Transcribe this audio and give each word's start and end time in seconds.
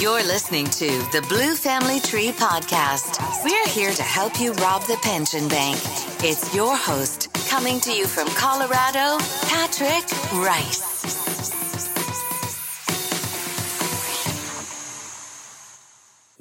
You're 0.00 0.22
listening 0.22 0.66
to 0.66 0.86
the 1.10 1.26
Blue 1.28 1.56
Family 1.56 1.98
Tree 1.98 2.30
Podcast. 2.30 3.18
We're 3.44 3.66
here 3.66 3.90
to 3.90 4.02
help 4.04 4.40
you 4.40 4.52
rob 4.52 4.82
the 4.82 4.96
pension 5.02 5.48
bank. 5.48 5.76
It's 6.22 6.54
your 6.54 6.76
host, 6.76 7.34
coming 7.48 7.80
to 7.80 7.92
you 7.92 8.06
from 8.06 8.28
Colorado, 8.28 9.18
Patrick 9.48 10.04
Rice. 10.34 10.87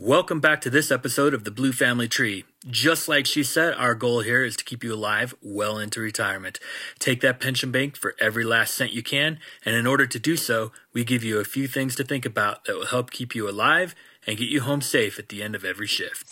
Welcome 0.08 0.40
back 0.40 0.62
to 0.62 0.70
this 0.70 0.90
episode 0.90 1.34
of 1.34 1.44
the 1.44 1.52
Blue 1.52 1.74
Family 1.74 2.08
Tree. 2.08 2.46
Just 2.66 3.10
like 3.10 3.26
she 3.26 3.44
said, 3.44 3.74
our 3.74 3.94
goal 3.94 4.22
here 4.22 4.42
is 4.42 4.56
to 4.56 4.64
keep 4.64 4.82
you 4.82 4.94
alive 4.94 5.36
well 5.42 5.78
into 5.78 6.00
retirement. 6.00 6.62
Take 6.98 7.20
that 7.20 7.42
pension 7.42 7.74
bank 7.74 7.98
for 7.98 8.16
every 8.18 8.46
last 8.46 8.74
cent 8.74 8.94
you 8.94 9.04
can, 9.04 9.38
and 9.66 9.76
in 9.76 9.86
order 9.86 10.08
to 10.08 10.18
do 10.18 10.38
so, 10.38 10.72
we 10.94 11.04
give 11.04 11.26
you 11.26 11.40
a 11.40 11.44
few 11.44 11.68
things 11.68 11.94
to 11.98 12.06
think 12.06 12.26
about 12.26 12.64
that 12.64 12.78
will 12.78 12.86
help 12.86 13.12
keep 13.12 13.36
you 13.36 13.50
alive 13.50 13.96
and 14.26 14.38
get 14.38 14.48
you 14.48 14.62
home 14.62 14.80
safe 14.80 15.20
at 15.20 15.28
the 15.28 15.44
end 15.44 15.56
of 15.56 15.66
every 15.66 15.88
shift. 15.88 16.26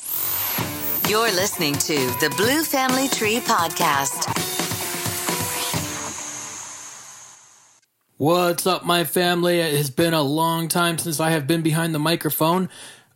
You're 1.10 1.34
listening 1.34 1.73
to 1.73 1.96
the 2.21 2.34
Blue 2.38 2.63
Family 2.63 3.10
Tree 3.10 3.41
Podcast. 3.41 4.54
What's 8.18 8.66
up, 8.66 8.85
my 8.85 9.04
family? 9.04 9.60
It 9.60 9.76
has 9.76 9.90
been 9.90 10.13
a 10.13 10.21
long 10.21 10.70
time 10.70 10.98
since 10.98 11.20
I 11.20 11.32
have 11.32 11.48
been 11.48 11.62
behind 11.62 11.94
the 11.94 11.99
microphone. 11.99 12.70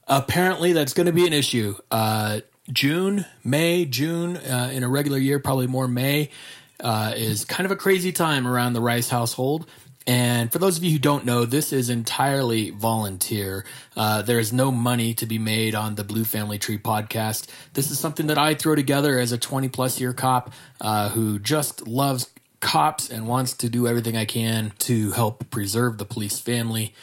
Apparently, 0.09 0.73
that's 0.73 0.93
going 0.93 1.05
to 1.05 1.13
be 1.13 1.27
an 1.27 1.33
issue. 1.33 1.75
Uh, 1.91 2.41
June, 2.73 3.25
May, 3.43 3.85
June, 3.85 4.37
uh, 4.37 4.71
in 4.73 4.83
a 4.83 4.89
regular 4.89 5.19
year, 5.19 5.39
probably 5.39 5.67
more 5.67 5.87
May, 5.87 6.31
uh, 6.79 7.13
is 7.15 7.45
kind 7.45 7.65
of 7.65 7.71
a 7.71 7.75
crazy 7.75 8.11
time 8.11 8.47
around 8.47 8.73
the 8.73 8.81
Rice 8.81 9.09
household. 9.09 9.69
And 10.07 10.51
for 10.51 10.57
those 10.57 10.77
of 10.77 10.83
you 10.83 10.93
who 10.93 10.99
don't 10.99 11.25
know, 11.25 11.45
this 11.45 11.71
is 11.71 11.91
entirely 11.91 12.71
volunteer. 12.71 13.65
Uh, 13.95 14.23
there 14.23 14.39
is 14.39 14.51
no 14.51 14.71
money 14.71 15.13
to 15.13 15.27
be 15.27 15.37
made 15.37 15.75
on 15.75 15.93
the 15.93 16.03
Blue 16.03 16.23
Family 16.23 16.57
Tree 16.57 16.79
podcast. 16.79 17.47
This 17.73 17.91
is 17.91 17.99
something 17.99 18.25
that 18.27 18.37
I 18.39 18.55
throw 18.55 18.73
together 18.73 19.19
as 19.19 19.31
a 19.31 19.37
20 19.37 19.67
plus 19.69 19.99
year 19.99 20.13
cop 20.13 20.51
uh, 20.81 21.09
who 21.09 21.37
just 21.37 21.87
loves 21.87 22.31
cops 22.59 23.09
and 23.09 23.27
wants 23.27 23.53
to 23.53 23.69
do 23.69 23.87
everything 23.87 24.17
I 24.17 24.25
can 24.25 24.73
to 24.79 25.11
help 25.11 25.51
preserve 25.51 25.99
the 25.99 26.05
police 26.05 26.39
family, 26.39 26.95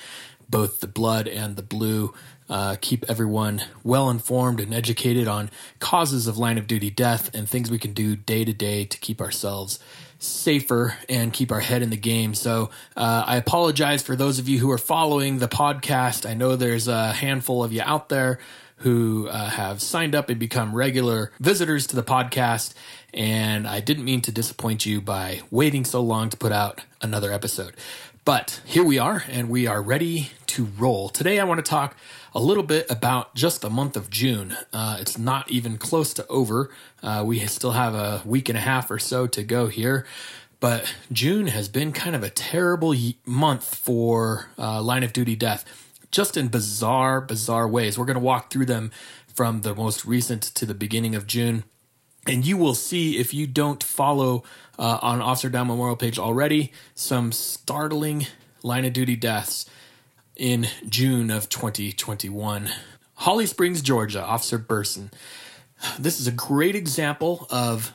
both 0.48 0.80
the 0.80 0.88
blood 0.88 1.28
and 1.28 1.54
the 1.54 1.62
blue 1.62 2.12
uh, 2.48 2.77
keep 2.80 3.05
everyone 3.08 3.62
well 3.83 4.08
informed 4.08 4.61
and 4.61 4.72
educated 4.72 5.27
on 5.27 5.50
causes 5.78 6.27
of 6.27 6.39
line 6.39 6.58
of 6.58 6.66
duty 6.66 6.91
death 6.91 7.34
and 7.34 7.48
things 7.48 7.70
we 7.70 7.78
can 7.78 7.92
do 7.92 8.16
day 8.16 8.44
to 8.44 8.53
day 8.53 8.84
to 8.84 8.98
keep 8.98 9.20
ourselves 9.20 9.78
safer 10.19 10.97
and 11.08 11.33
keep 11.33 11.53
our 11.53 11.61
head 11.61 11.83
in 11.83 11.91
the 11.91 11.97
game. 11.97 12.34
So 12.34 12.70
uh, 12.97 13.25
I 13.27 13.36
apologize 13.36 14.03
for 14.03 14.16
those 14.16 14.38
of 14.38 14.48
you 14.48 14.58
who 14.58 14.70
are 14.70 14.78
following 14.78 15.38
the 15.38 15.48
podcast. 15.48 16.28
I 16.28 16.34
know 16.34 16.56
there's 16.56 16.88
a 16.88 17.12
handful 17.12 17.62
of 17.62 17.72
you 17.72 17.83
out 17.84 18.08
there 18.08 18.38
who 18.78 19.28
uh, 19.28 19.50
have 19.50 19.81
signed 19.81 20.14
up 20.14 20.28
and 20.28 20.38
become 20.38 20.75
regular 20.75 21.33
visitors 21.41 21.86
to 21.88 21.97
the 21.97 22.03
podcast. 22.03 22.75
And 23.14 23.66
I 23.66 23.81
didn't 23.81 24.05
mean 24.05 24.20
to 24.22 24.33
disappoint 24.33 24.84
you 24.84 25.00
by 25.00 25.41
waiting 25.50 25.84
so 25.84 26.00
long 26.00 26.28
to 26.31 26.36
put 26.36 26.53
out 26.53 26.83
another 27.00 27.33
episode. 27.33 27.75
But 28.27 28.60
here 28.64 28.83
we 28.83 28.98
are, 28.98 29.22
and 29.31 29.48
we 29.48 29.66
are 29.69 29.81
ready 29.81 30.31
to 30.48 30.64
roll. 30.78 31.08
Today, 31.08 31.38
I 31.38 31.44
want 31.44 31.64
to 31.64 31.69
talk 31.69 31.97
a 32.36 32.40
little 32.40 32.62
bit 32.62 32.84
about 32.90 33.34
just 33.34 33.62
the 33.62 33.70
month 33.70 33.96
of 33.96 34.10
June. 34.10 34.54
Uh, 34.70 34.98
it's 35.00 35.16
not 35.16 35.50
even 35.50 35.78
close 35.78 36.12
to 36.12 36.26
over. 36.26 36.70
Uh, 37.02 37.24
we 37.24 37.38
still 37.46 37.72
have 37.72 37.94
a 37.94 38.20
week 38.26 38.50
and 38.50 38.58
a 38.58 38.60
half 38.60 38.90
or 38.90 38.98
so 38.98 39.26
to 39.26 39.42
go 39.42 39.68
here. 39.68 40.04
But 40.60 40.94
June 41.10 41.46
has 41.46 41.70
been 41.70 41.92
kind 41.92 42.14
of 42.14 42.22
a 42.22 42.28
terrible 42.28 42.94
month 43.24 43.74
for 43.74 44.50
uh, 44.58 44.82
line 44.82 45.02
of 45.02 45.14
duty 45.14 45.34
death, 45.34 45.64
just 46.10 46.36
in 46.36 46.48
bizarre, 46.48 47.22
bizarre 47.22 47.66
ways. 47.66 47.98
We're 47.98 48.04
going 48.04 48.18
to 48.18 48.20
walk 48.20 48.52
through 48.52 48.66
them 48.66 48.90
from 49.34 49.62
the 49.62 49.74
most 49.74 50.04
recent 50.04 50.42
to 50.42 50.66
the 50.66 50.74
beginning 50.74 51.14
of 51.14 51.26
June. 51.26 51.64
And 52.26 52.46
you 52.46 52.58
will 52.58 52.74
see 52.74 53.16
if 53.16 53.32
you 53.32 53.46
don't 53.46 53.82
follow 53.82 54.44
uh, 54.78 54.98
on 55.00 55.22
Officer 55.22 55.48
Down 55.48 55.69
Memorial 55.69 55.96
page 55.96 56.19
already 56.19 56.70
some 56.94 57.32
startling 57.32 58.26
line 58.62 58.84
of 58.84 58.92
duty 58.92 59.16
deaths 59.16 59.64
in 60.36 60.69
June 60.88 61.30
of 61.30 61.48
2021. 61.48 62.70
Holly 63.14 63.47
Springs, 63.47 63.80
Georgia, 63.80 64.22
Officer 64.22 64.58
Burson. 64.58 65.10
This 65.98 66.20
is 66.20 66.26
a 66.26 66.32
great 66.32 66.74
example 66.74 67.47
of 67.50 67.92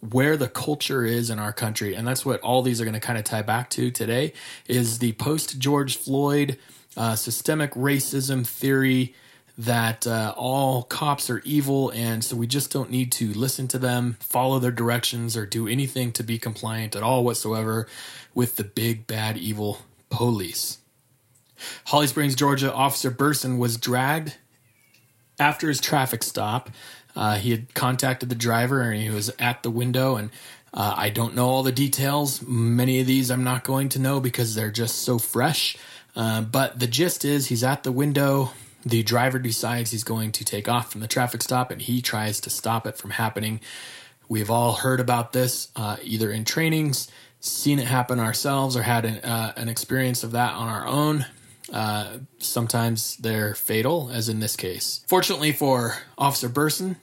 where 0.00 0.36
the 0.36 0.48
culture 0.48 1.04
is 1.04 1.30
in 1.30 1.38
our 1.38 1.52
country 1.52 1.94
and 1.94 2.06
that's 2.06 2.24
what 2.24 2.40
all 2.40 2.62
these 2.62 2.80
are 2.80 2.84
going 2.84 2.94
to 2.94 3.00
kind 3.00 3.18
of 3.18 3.24
tie 3.24 3.42
back 3.42 3.68
to 3.68 3.90
today 3.90 4.32
is 4.66 4.98
the 4.98 5.12
post 5.12 5.58
george 5.58 5.96
floyd 5.98 6.56
uh, 6.96 7.14
systemic 7.14 7.72
racism 7.72 8.46
theory 8.46 9.14
that 9.58 10.06
uh, 10.06 10.32
all 10.38 10.84
cops 10.84 11.28
are 11.28 11.40
evil 11.44 11.90
and 11.90 12.24
so 12.24 12.34
we 12.34 12.46
just 12.46 12.72
don't 12.72 12.90
need 12.90 13.12
to 13.12 13.32
listen 13.34 13.68
to 13.68 13.78
them 13.78 14.16
follow 14.20 14.58
their 14.58 14.70
directions 14.70 15.36
or 15.36 15.44
do 15.44 15.68
anything 15.68 16.10
to 16.10 16.22
be 16.22 16.38
compliant 16.38 16.96
at 16.96 17.02
all 17.02 17.22
whatsoever 17.22 17.86
with 18.34 18.56
the 18.56 18.64
big 18.64 19.06
bad 19.06 19.36
evil 19.36 19.82
police 20.08 20.79
Holly 21.86 22.06
Springs, 22.06 22.34
Georgia 22.34 22.72
officer 22.72 23.10
Burson 23.10 23.58
was 23.58 23.76
dragged 23.76 24.36
after 25.38 25.68
his 25.68 25.80
traffic 25.80 26.22
stop. 26.22 26.70
Uh, 27.16 27.36
he 27.36 27.50
had 27.50 27.74
contacted 27.74 28.28
the 28.28 28.34
driver 28.34 28.82
and 28.82 29.02
he 29.02 29.10
was 29.10 29.30
at 29.38 29.62
the 29.62 29.70
window 29.70 30.16
and 30.16 30.30
uh, 30.72 30.94
I 30.96 31.10
don't 31.10 31.34
know 31.34 31.48
all 31.48 31.62
the 31.62 31.72
details. 31.72 32.42
Many 32.42 33.00
of 33.00 33.06
these 33.06 33.30
I'm 33.30 33.42
not 33.42 33.64
going 33.64 33.88
to 33.90 33.98
know 33.98 34.20
because 34.20 34.54
they're 34.54 34.70
just 34.70 34.98
so 34.98 35.18
fresh. 35.18 35.76
Uh, 36.14 36.42
but 36.42 36.78
the 36.78 36.86
gist 36.86 37.24
is 37.24 37.48
he's 37.48 37.64
at 37.64 37.82
the 37.82 37.92
window. 37.92 38.52
The 38.84 39.02
driver 39.02 39.38
decides 39.38 39.90
he's 39.90 40.04
going 40.04 40.32
to 40.32 40.44
take 40.44 40.68
off 40.68 40.92
from 40.92 41.00
the 41.00 41.08
traffic 41.08 41.42
stop 41.42 41.70
and 41.70 41.82
he 41.82 42.00
tries 42.00 42.40
to 42.40 42.50
stop 42.50 42.86
it 42.86 42.96
from 42.96 43.10
happening. 43.10 43.60
We've 44.28 44.50
all 44.50 44.74
heard 44.74 45.00
about 45.00 45.32
this 45.32 45.68
uh, 45.74 45.96
either 46.02 46.30
in 46.30 46.44
trainings, 46.44 47.10
seen 47.40 47.80
it 47.80 47.88
happen 47.88 48.20
ourselves, 48.20 48.76
or 48.76 48.82
had 48.82 49.04
an, 49.04 49.16
uh, 49.16 49.52
an 49.56 49.68
experience 49.68 50.22
of 50.22 50.30
that 50.32 50.54
on 50.54 50.68
our 50.68 50.86
own. 50.86 51.26
Uh, 51.72 52.18
sometimes 52.38 53.16
they're 53.16 53.54
fatal, 53.54 54.10
as 54.12 54.28
in 54.28 54.40
this 54.40 54.56
case. 54.56 55.04
Fortunately 55.06 55.52
for 55.52 55.98
Officer 56.18 56.48
Burson, 56.48 56.96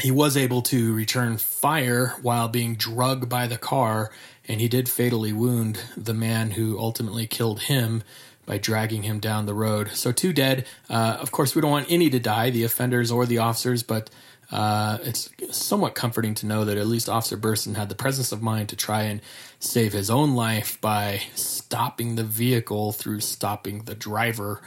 he 0.00 0.10
was 0.10 0.36
able 0.36 0.62
to 0.62 0.94
return 0.94 1.36
fire 1.38 2.14
while 2.22 2.48
being 2.48 2.76
drugged 2.76 3.28
by 3.28 3.46
the 3.46 3.58
car, 3.58 4.10
and 4.46 4.60
he 4.60 4.68
did 4.68 4.88
fatally 4.88 5.32
wound 5.32 5.80
the 5.96 6.14
man 6.14 6.52
who 6.52 6.78
ultimately 6.78 7.26
killed 7.26 7.62
him 7.62 8.02
by 8.46 8.58
dragging 8.58 9.02
him 9.02 9.18
down 9.20 9.44
the 9.44 9.54
road. 9.54 9.90
So, 9.92 10.10
two 10.10 10.32
dead. 10.32 10.66
Uh, 10.88 11.18
of 11.20 11.30
course, 11.32 11.54
we 11.54 11.60
don't 11.60 11.70
want 11.70 11.90
any 11.90 12.08
to 12.10 12.18
die, 12.18 12.48
the 12.48 12.64
offenders 12.64 13.10
or 13.10 13.26
the 13.26 13.38
officers, 13.38 13.82
but 13.82 14.08
uh, 14.50 14.98
it's 15.02 15.28
somewhat 15.50 15.94
comforting 15.94 16.34
to 16.34 16.46
know 16.46 16.64
that 16.64 16.78
at 16.78 16.86
least 16.86 17.08
Officer 17.08 17.36
Burson 17.36 17.74
had 17.74 17.88
the 17.88 17.94
presence 17.94 18.32
of 18.32 18.40
mind 18.40 18.70
to 18.70 18.76
try 18.76 19.02
and 19.02 19.20
save 19.60 19.92
his 19.92 20.08
own 20.08 20.34
life 20.34 20.80
by 20.80 21.22
stopping 21.34 22.14
the 22.14 22.24
vehicle 22.24 22.92
through 22.92 23.20
stopping 23.20 23.82
the 23.84 23.94
driver. 23.94 24.62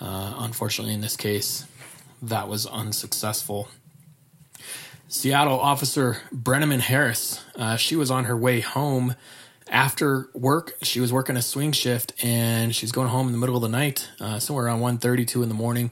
Uh, 0.00 0.34
unfortunately, 0.38 0.94
in 0.94 1.00
this 1.00 1.16
case, 1.16 1.66
that 2.22 2.48
was 2.48 2.66
unsuccessful. 2.66 3.68
Seattle 5.08 5.58
officer 5.58 6.18
Brenneman 6.32 6.80
Harris, 6.80 7.42
uh, 7.56 7.76
she 7.76 7.96
was 7.96 8.10
on 8.10 8.24
her 8.24 8.36
way 8.36 8.60
home 8.60 9.16
after 9.68 10.28
work. 10.34 10.74
She 10.82 11.00
was 11.00 11.12
working 11.12 11.36
a 11.36 11.42
swing 11.42 11.72
shift 11.72 12.12
and 12.22 12.74
she's 12.74 12.92
going 12.92 13.08
home 13.08 13.26
in 13.26 13.32
the 13.32 13.38
middle 13.38 13.56
of 13.56 13.62
the 13.62 13.68
night, 13.68 14.08
uh, 14.20 14.38
somewhere 14.38 14.66
around 14.66 14.80
1.32 14.80 15.42
in 15.42 15.48
the 15.48 15.54
morning 15.54 15.90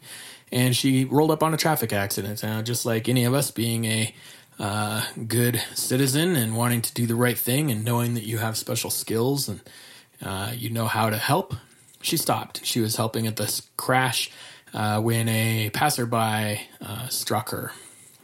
and 0.54 0.74
she 0.76 1.04
rolled 1.04 1.32
up 1.32 1.42
on 1.42 1.52
a 1.52 1.56
traffic 1.56 1.92
accident. 1.92 2.42
Uh, 2.42 2.62
just 2.62 2.86
like 2.86 3.08
any 3.08 3.24
of 3.24 3.34
us 3.34 3.50
being 3.50 3.84
a 3.84 4.14
uh, 4.60 5.04
good 5.26 5.60
citizen 5.74 6.36
and 6.36 6.56
wanting 6.56 6.80
to 6.80 6.94
do 6.94 7.06
the 7.06 7.16
right 7.16 7.36
thing 7.36 7.72
and 7.72 7.84
knowing 7.84 8.14
that 8.14 8.22
you 8.22 8.38
have 8.38 8.56
special 8.56 8.88
skills 8.88 9.48
and 9.48 9.60
uh, 10.22 10.52
you 10.54 10.70
know 10.70 10.86
how 10.86 11.10
to 11.10 11.18
help, 11.18 11.54
she 12.00 12.16
stopped. 12.16 12.64
She 12.64 12.80
was 12.80 12.94
helping 12.94 13.26
at 13.26 13.34
this 13.34 13.68
crash 13.76 14.30
uh, 14.72 15.00
when 15.00 15.28
a 15.28 15.70
passerby 15.70 16.60
uh, 16.80 17.08
struck 17.08 17.50
her. 17.50 17.72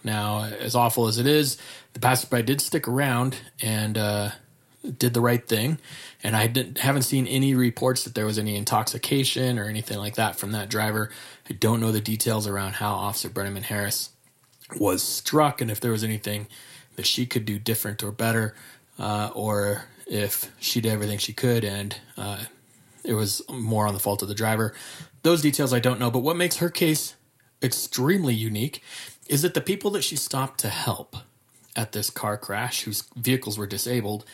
Now, 0.05 0.44
as 0.44 0.77
awful 0.77 1.09
as 1.09 1.19
it 1.19 1.27
is, 1.27 1.59
the 1.94 2.00
passerby 2.00 2.43
did 2.43 2.61
stick 2.61 2.87
around 2.87 3.37
and 3.61 3.99
did 4.99 5.15
the 5.15 5.21
right 5.21 5.47
thing. 5.47 5.79
And 6.23 6.37
I 6.37 6.53
haven't 6.79 7.03
seen 7.03 7.27
any 7.27 7.55
reports 7.55 8.05
that 8.05 8.15
there 8.15 8.25
was 8.25 8.38
any 8.38 8.56
intoxication 8.56 9.59
or 9.59 9.65
anything 9.65 9.99
like 9.99 10.15
that 10.15 10.37
from 10.37 10.53
that 10.53 10.69
driver. 10.71 11.11
I 11.50 11.55
don't 11.55 11.81
know 11.81 11.91
the 11.91 12.00
details 12.00 12.47
around 12.47 12.75
how 12.75 12.93
Officer 12.93 13.29
Brenneman 13.29 13.62
Harris 13.62 14.11
was 14.79 15.02
struck 15.02 15.61
and 15.61 15.69
if 15.69 15.81
there 15.81 15.91
was 15.91 16.05
anything 16.05 16.47
that 16.94 17.06
she 17.06 17.26
could 17.26 17.44
do 17.44 17.58
different 17.58 18.05
or 18.05 18.12
better, 18.12 18.55
uh, 19.00 19.31
or 19.35 19.87
if 20.06 20.52
she 20.61 20.81
did 20.81 20.93
everything 20.93 21.19
she 21.19 21.32
could 21.32 21.64
and 21.64 21.97
uh, 22.17 22.44
it 23.05 23.14
was 23.14 23.43
more 23.50 23.88
on 23.88 23.94
the 23.94 24.00
fault 24.00 24.23
of 24.23 24.29
the 24.29 24.35
driver. 24.35 24.73
Those 25.23 25.43
details 25.43 25.73
I 25.73 25.81
don't 25.81 25.99
know, 25.99 26.11
but 26.11 26.20
what 26.20 26.37
makes 26.37 26.58
her 26.58 26.70
case 26.70 27.17
extremely 27.62 28.35
unique 28.35 28.82
is 29.26 29.43
that 29.43 29.55
the 29.55 29.61
people 29.61 29.91
that 29.91 30.03
she 30.03 30.17
stopped 30.17 30.61
to 30.61 30.69
help 30.69 31.17
at 31.75 31.93
this 31.93 32.11
car 32.11 32.37
crash, 32.37 32.82
whose 32.82 33.05
vehicles 33.17 33.58
were 33.58 33.67
disabled, 33.67 34.25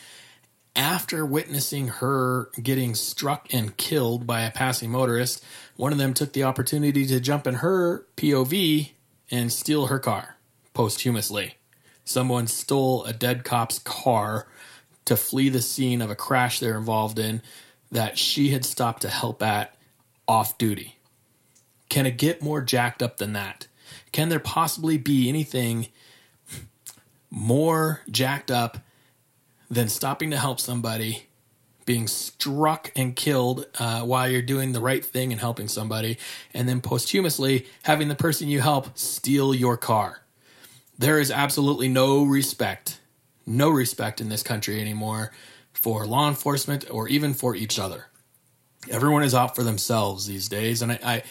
after 0.77 1.25
witnessing 1.25 1.87
her 1.87 2.49
getting 2.61 2.93
struck 2.93 3.51
and 3.51 3.75
killed 3.75 4.27
by 4.27 4.41
a 4.41 4.51
passing 4.51 4.91
motorist, 4.91 5.43
one 5.75 5.91
of 5.91 5.97
them 5.97 6.13
took 6.13 6.33
the 6.33 6.43
opportunity 6.43 7.05
to 7.07 7.19
jump 7.19 7.47
in 7.47 7.55
her 7.55 8.05
POV 8.15 8.91
and 9.31 9.51
steal 9.51 9.87
her 9.87 9.97
car 9.97 10.37
posthumously. 10.75 11.55
Someone 12.05 12.45
stole 12.45 13.03
a 13.05 13.11
dead 13.11 13.43
cop's 13.43 13.79
car 13.79 14.47
to 15.05 15.17
flee 15.17 15.49
the 15.49 15.61
scene 15.61 16.01
of 16.01 16.11
a 16.11 16.15
crash 16.15 16.59
they're 16.59 16.77
involved 16.77 17.17
in 17.17 17.41
that 17.91 18.17
she 18.17 18.49
had 18.49 18.63
stopped 18.63 19.01
to 19.01 19.09
help 19.09 19.41
at 19.41 19.75
off 20.27 20.57
duty. 20.57 20.97
Can 21.89 22.05
it 22.05 22.17
get 22.17 22.41
more 22.41 22.61
jacked 22.61 23.01
up 23.01 23.17
than 23.17 23.33
that? 23.33 23.67
Can 24.11 24.29
there 24.29 24.39
possibly 24.39 24.97
be 24.97 25.27
anything 25.27 25.87
more 27.31 28.01
jacked 28.11 28.51
up 28.51 28.77
than 29.69 29.89
stopping 29.89 30.31
to 30.31 30.37
help 30.37 30.59
somebody, 30.59 31.27
being 31.85 32.07
struck 32.07 32.91
and 32.95 33.15
killed 33.15 33.65
uh, 33.79 34.01
while 34.01 34.29
you're 34.29 34.41
doing 34.41 34.71
the 34.71 34.79
right 34.79 35.05
thing 35.05 35.31
and 35.31 35.39
helping 35.41 35.67
somebody, 35.67 36.17
and 36.53 36.67
then 36.67 36.81
posthumously 36.81 37.65
having 37.83 38.07
the 38.07 38.15
person 38.15 38.47
you 38.47 38.61
help 38.61 38.97
steal 38.97 39.53
your 39.53 39.77
car. 39.77 40.21
There 40.97 41.19
is 41.19 41.31
absolutely 41.31 41.87
no 41.87 42.23
respect, 42.23 42.99
no 43.45 43.69
respect 43.69 44.19
in 44.19 44.29
this 44.29 44.43
country 44.43 44.81
anymore 44.81 45.31
for 45.73 46.07
law 46.07 46.27
enforcement 46.27 46.85
or 46.89 47.07
even 47.07 47.33
for 47.33 47.55
each 47.55 47.77
other. 47.77 48.07
Everyone 48.89 49.23
is 49.23 49.35
out 49.35 49.55
for 49.55 49.63
themselves 49.63 50.25
these 50.25 50.47
days, 50.47 50.81
and 50.81 50.93
I, 50.93 50.99
I, 51.03 51.23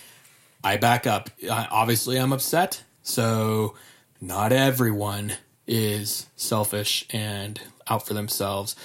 I 0.62 0.76
back 0.76 1.06
up. 1.06 1.30
I, 1.50 1.66
obviously, 1.70 2.16
I'm 2.18 2.32
upset. 2.32 2.82
So, 3.02 3.74
not 4.20 4.52
everyone 4.52 5.34
is 5.66 6.26
selfish 6.36 7.06
and 7.10 7.60
out 7.88 8.06
for 8.06 8.14
themselves. 8.14 8.76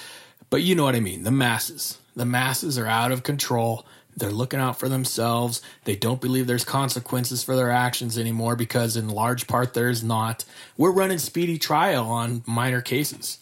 But 0.50 0.62
you 0.62 0.74
know 0.74 0.84
what 0.84 0.94
I 0.94 1.00
mean. 1.00 1.22
The 1.22 1.30
masses. 1.30 1.98
The 2.14 2.26
masses 2.26 2.78
are 2.78 2.86
out 2.86 3.12
of 3.12 3.22
control. 3.22 3.86
They're 4.16 4.30
looking 4.30 4.60
out 4.60 4.78
for 4.78 4.88
themselves. 4.88 5.62
They 5.84 5.96
don't 5.96 6.20
believe 6.20 6.46
there's 6.46 6.64
consequences 6.64 7.42
for 7.42 7.56
their 7.56 7.70
actions 7.70 8.18
anymore 8.18 8.56
because, 8.56 8.96
in 8.96 9.08
large 9.08 9.46
part, 9.46 9.72
there's 9.72 10.04
not. 10.04 10.44
We're 10.76 10.92
running 10.92 11.18
speedy 11.18 11.56
trial 11.56 12.06
on 12.10 12.42
minor 12.46 12.82
cases 12.82 13.38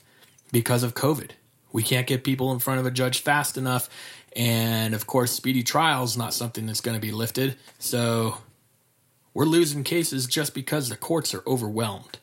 because 0.53 0.85
of 0.85 0.95
COVID. 0.95 1.31
We 1.73 1.83
can't 1.83 2.07
get 2.07 2.23
people 2.23 2.53
in 2.53 2.61
front 2.61 2.79
of 2.79 2.87
a 2.87 2.91
judge 2.91 3.23
fast 3.23 3.57
enough. 3.57 3.89
And 4.37 4.95
of 4.95 5.09
course, 5.09 5.33
speedy 5.33 5.65
trial 5.65 6.05
is 6.05 6.17
not 6.17 6.35
something 6.35 6.67
that's 6.67 6.81
going 6.81 6.97
to 6.97 7.01
be 7.01 7.11
lifted. 7.11 7.57
So 7.81 8.39
we're 9.35 9.45
losing 9.47 9.83
cases 9.83 10.27
just 10.27 10.55
because 10.55 10.89
the 10.89 10.97
courts 10.97 11.35
are 11.35 11.43
overwhelmed 11.49 12.20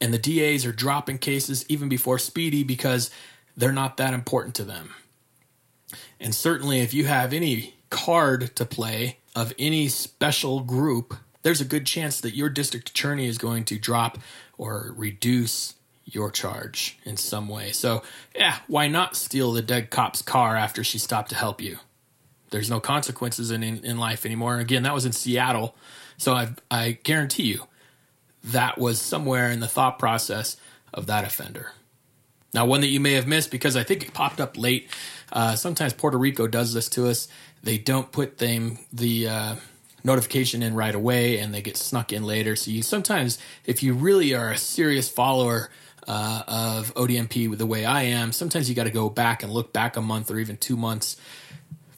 and 0.00 0.12
the 0.12 0.18
DAs 0.18 0.64
are 0.64 0.72
dropping 0.72 1.18
cases 1.18 1.64
even 1.68 1.88
before 1.88 2.18
Speedy 2.18 2.62
because 2.62 3.10
they're 3.56 3.72
not 3.72 3.96
that 3.96 4.14
important 4.14 4.54
to 4.56 4.64
them. 4.64 4.94
And 6.20 6.34
certainly, 6.34 6.80
if 6.80 6.94
you 6.94 7.06
have 7.06 7.32
any 7.32 7.74
card 7.90 8.54
to 8.56 8.64
play 8.64 9.18
of 9.34 9.52
any 9.58 9.88
special 9.88 10.60
group, 10.60 11.14
there's 11.42 11.60
a 11.60 11.64
good 11.64 11.86
chance 11.86 12.20
that 12.20 12.34
your 12.34 12.48
district 12.48 12.90
attorney 12.90 13.26
is 13.26 13.38
going 13.38 13.64
to 13.64 13.78
drop 13.78 14.18
or 14.56 14.92
reduce 14.96 15.74
your 16.04 16.30
charge 16.30 16.98
in 17.04 17.16
some 17.16 17.48
way. 17.48 17.70
So, 17.70 18.02
yeah, 18.34 18.58
why 18.66 18.88
not 18.88 19.16
steal 19.16 19.52
the 19.52 19.62
dead 19.62 19.90
cop's 19.90 20.22
car 20.22 20.56
after 20.56 20.82
she 20.82 20.98
stopped 20.98 21.30
to 21.30 21.36
help 21.36 21.60
you? 21.60 21.78
There's 22.50 22.70
no 22.70 22.80
consequences 22.80 23.50
in, 23.50 23.62
in, 23.62 23.84
in 23.84 23.98
life 23.98 24.24
anymore. 24.24 24.58
Again, 24.58 24.82
that 24.84 24.94
was 24.94 25.04
in 25.04 25.12
Seattle. 25.12 25.76
So 26.16 26.32
I, 26.32 26.48
I 26.70 26.98
guarantee 27.02 27.44
you, 27.44 27.64
that 28.44 28.78
was 28.78 29.00
somewhere 29.00 29.50
in 29.50 29.60
the 29.60 29.68
thought 29.68 29.98
process 29.98 30.56
of 30.92 31.06
that 31.06 31.24
offender. 31.24 31.72
Now, 32.54 32.64
one 32.64 32.80
that 32.80 32.88
you 32.88 33.00
may 33.00 33.12
have 33.12 33.26
missed 33.26 33.50
because 33.50 33.76
I 33.76 33.82
think 33.82 34.02
it 34.02 34.14
popped 34.14 34.40
up 34.40 34.56
late. 34.56 34.88
Uh, 35.32 35.54
sometimes 35.54 35.92
Puerto 35.92 36.16
Rico 36.16 36.46
does 36.46 36.72
this 36.72 36.88
to 36.90 37.08
us. 37.08 37.28
They 37.62 37.76
don't 37.76 38.10
put 38.10 38.38
them 38.38 38.78
the 38.92 39.28
uh, 39.28 39.56
notification 40.02 40.62
in 40.62 40.74
right 40.74 40.94
away, 40.94 41.38
and 41.38 41.52
they 41.52 41.60
get 41.60 41.76
snuck 41.76 42.12
in 42.12 42.24
later. 42.24 42.56
So 42.56 42.70
you 42.70 42.82
sometimes, 42.82 43.38
if 43.66 43.82
you 43.82 43.92
really 43.92 44.34
are 44.34 44.50
a 44.50 44.56
serious 44.56 45.10
follower 45.10 45.70
uh, 46.06 46.42
of 46.48 46.94
ODMP 46.94 47.56
the 47.56 47.66
way 47.66 47.84
I 47.84 48.04
am, 48.04 48.32
sometimes 48.32 48.68
you 48.68 48.74
got 48.74 48.84
to 48.84 48.90
go 48.90 49.10
back 49.10 49.42
and 49.42 49.52
look 49.52 49.72
back 49.74 49.96
a 49.96 50.00
month 50.00 50.30
or 50.30 50.38
even 50.38 50.56
two 50.56 50.76
months 50.76 51.16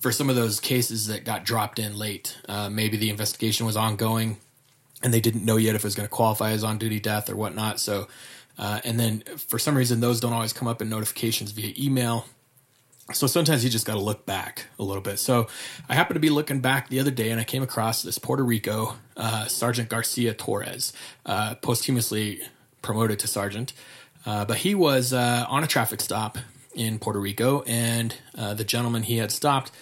for 0.00 0.10
some 0.10 0.28
of 0.28 0.34
those 0.34 0.58
cases 0.58 1.06
that 1.06 1.24
got 1.24 1.44
dropped 1.44 1.78
in 1.78 1.96
late. 1.96 2.36
Uh, 2.48 2.68
maybe 2.68 2.96
the 2.96 3.10
investigation 3.10 3.66
was 3.66 3.76
ongoing 3.76 4.38
and 5.02 5.12
they 5.12 5.20
didn't 5.20 5.44
know 5.44 5.56
yet 5.56 5.74
if 5.74 5.82
it 5.82 5.86
was 5.86 5.94
going 5.94 6.08
to 6.08 6.14
qualify 6.14 6.50
as 6.52 6.64
on 6.64 6.78
duty 6.78 7.00
death 7.00 7.30
or 7.30 7.36
whatnot. 7.36 7.80
So, 7.80 8.08
uh, 8.58 8.80
and 8.84 8.98
then 8.98 9.22
for 9.36 9.58
some 9.58 9.76
reason, 9.76 10.00
those 10.00 10.20
don't 10.20 10.32
always 10.32 10.52
come 10.52 10.68
up 10.68 10.82
in 10.82 10.88
notifications 10.88 11.52
via 11.52 11.72
email. 11.78 12.26
So 13.12 13.26
sometimes 13.26 13.64
you 13.64 13.70
just 13.70 13.86
got 13.86 13.94
to 13.94 14.00
look 14.00 14.24
back 14.24 14.66
a 14.78 14.84
little 14.84 15.02
bit. 15.02 15.18
So 15.18 15.48
I 15.88 15.94
happened 15.94 16.14
to 16.14 16.20
be 16.20 16.30
looking 16.30 16.60
back 16.60 16.88
the 16.88 17.00
other 17.00 17.10
day 17.10 17.30
and 17.30 17.40
I 17.40 17.44
came 17.44 17.62
across 17.62 18.02
this 18.02 18.18
Puerto 18.18 18.44
Rico 18.44 18.96
uh, 19.16 19.46
Sergeant 19.46 19.88
Garcia 19.88 20.32
Torres, 20.32 20.92
uh, 21.26 21.56
posthumously 21.56 22.40
promoted 22.82 23.18
to 23.20 23.26
sergeant. 23.26 23.72
Uh, 24.24 24.44
but 24.44 24.58
he 24.58 24.74
was 24.74 25.12
uh, 25.12 25.46
on 25.48 25.64
a 25.64 25.66
traffic 25.66 26.00
stop 26.00 26.38
in 26.74 26.98
Puerto 26.98 27.18
Rico, 27.18 27.62
and 27.62 28.14
uh, 28.36 28.54
the 28.54 28.64
gentleman 28.64 29.02
he 29.02 29.16
had 29.16 29.32
stopped 29.32 29.72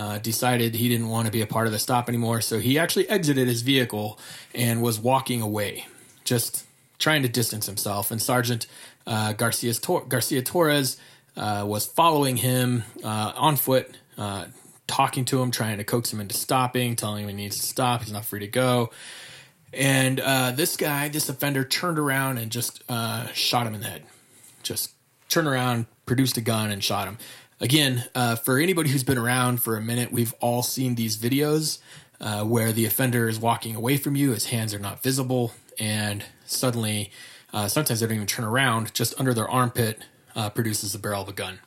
uh, 0.00 0.18
decided 0.18 0.74
he 0.74 0.88
didn't 0.88 1.10
want 1.10 1.26
to 1.26 1.30
be 1.30 1.42
a 1.42 1.46
part 1.46 1.66
of 1.66 1.74
the 1.74 1.78
stop 1.78 2.08
anymore. 2.08 2.40
So 2.40 2.58
he 2.58 2.78
actually 2.78 3.06
exited 3.10 3.46
his 3.46 3.60
vehicle 3.60 4.18
and 4.54 4.80
was 4.80 4.98
walking 4.98 5.42
away, 5.42 5.84
just 6.24 6.64
trying 6.98 7.20
to 7.22 7.28
distance 7.28 7.66
himself. 7.66 8.10
And 8.10 8.20
Sergeant 8.20 8.66
uh, 9.06 9.34
Garcia, 9.34 9.74
Tor- 9.74 10.06
Garcia 10.06 10.40
Torres 10.40 10.96
uh, 11.36 11.64
was 11.66 11.84
following 11.84 12.38
him 12.38 12.84
uh, 13.04 13.32
on 13.36 13.56
foot, 13.56 13.94
uh, 14.16 14.46
talking 14.86 15.26
to 15.26 15.42
him, 15.42 15.50
trying 15.50 15.76
to 15.76 15.84
coax 15.84 16.10
him 16.10 16.20
into 16.20 16.34
stopping, 16.34 16.96
telling 16.96 17.24
him 17.24 17.28
he 17.28 17.36
needs 17.36 17.58
to 17.60 17.66
stop. 17.66 18.00
He's 18.02 18.12
not 18.12 18.24
free 18.24 18.40
to 18.40 18.48
go. 18.48 18.92
And 19.74 20.18
uh, 20.18 20.52
this 20.52 20.78
guy, 20.78 21.10
this 21.10 21.28
offender, 21.28 21.62
turned 21.62 21.98
around 21.98 22.38
and 22.38 22.50
just 22.50 22.82
shot 23.34 23.66
him 23.66 23.74
in 23.74 23.82
the 23.82 23.88
head. 23.88 24.04
Just 24.62 24.92
turned 25.28 25.46
around, 25.46 25.86
produced 26.06 26.38
a 26.38 26.40
gun, 26.40 26.70
and 26.70 26.82
shot 26.82 27.06
him 27.06 27.18
again, 27.60 28.04
uh, 28.14 28.36
for 28.36 28.58
anybody 28.58 28.90
who's 28.90 29.04
been 29.04 29.18
around 29.18 29.62
for 29.62 29.76
a 29.76 29.80
minute, 29.80 30.10
we've 30.10 30.34
all 30.40 30.62
seen 30.62 30.94
these 30.94 31.16
videos 31.16 31.78
uh, 32.20 32.44
where 32.44 32.72
the 32.72 32.84
offender 32.84 33.28
is 33.28 33.38
walking 33.38 33.76
away 33.76 33.96
from 33.96 34.16
you, 34.16 34.32
his 34.32 34.46
hands 34.46 34.74
are 34.74 34.78
not 34.78 35.02
visible, 35.02 35.52
and 35.78 36.24
suddenly, 36.44 37.10
uh, 37.52 37.68
sometimes 37.68 38.00
they 38.00 38.06
don't 38.06 38.16
even 38.16 38.26
turn 38.26 38.44
around, 38.44 38.92
just 38.94 39.18
under 39.18 39.34
their 39.34 39.48
armpit 39.48 40.04
uh, 40.34 40.50
produces 40.50 40.92
the 40.92 40.98
barrel 40.98 41.22
of 41.22 41.28
a 41.28 41.32
gun. 41.32 41.60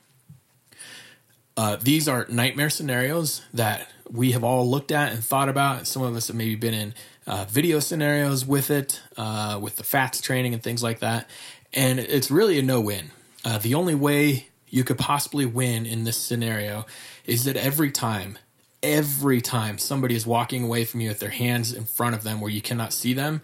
Uh, 1.56 1.76
these 1.76 2.08
are 2.08 2.26
nightmare 2.28 2.70
scenarios 2.70 3.42
that 3.52 3.88
we 4.10 4.32
have 4.32 4.42
all 4.42 4.68
looked 4.68 4.90
at 4.90 5.12
and 5.12 5.22
thought 5.22 5.48
about. 5.48 5.86
Some 5.86 6.02
of 6.02 6.16
us 6.16 6.26
have 6.26 6.36
maybe 6.36 6.56
been 6.56 6.74
in 6.74 6.94
uh, 7.26 7.46
video 7.48 7.78
scenarios 7.78 8.44
with 8.44 8.70
it, 8.70 9.00
with 9.60 9.76
the 9.76 9.84
FATS 9.84 10.20
training 10.20 10.52
and 10.52 10.62
things 10.62 10.82
like 10.82 10.98
that. 10.98 11.28
And 11.72 12.00
it's 12.00 12.30
really 12.30 12.58
a 12.58 12.62
no 12.62 12.80
win. 12.80 13.12
the 13.60 13.74
only 13.74 13.94
way 13.94 14.48
you 14.74 14.82
could 14.82 14.98
possibly 14.98 15.46
win 15.46 15.86
in 15.86 16.02
this 16.02 16.16
scenario 16.16 16.84
is 17.26 17.44
that 17.44 17.56
every 17.56 17.92
time, 17.92 18.36
every 18.82 19.40
time 19.40 19.78
somebody 19.78 20.16
is 20.16 20.26
walking 20.26 20.64
away 20.64 20.84
from 20.84 21.00
you 21.00 21.10
with 21.10 21.20
their 21.20 21.30
hands 21.30 21.72
in 21.72 21.84
front 21.84 22.16
of 22.16 22.24
them 22.24 22.40
where 22.40 22.50
you 22.50 22.60
cannot 22.60 22.92
see 22.92 23.14
them, 23.14 23.40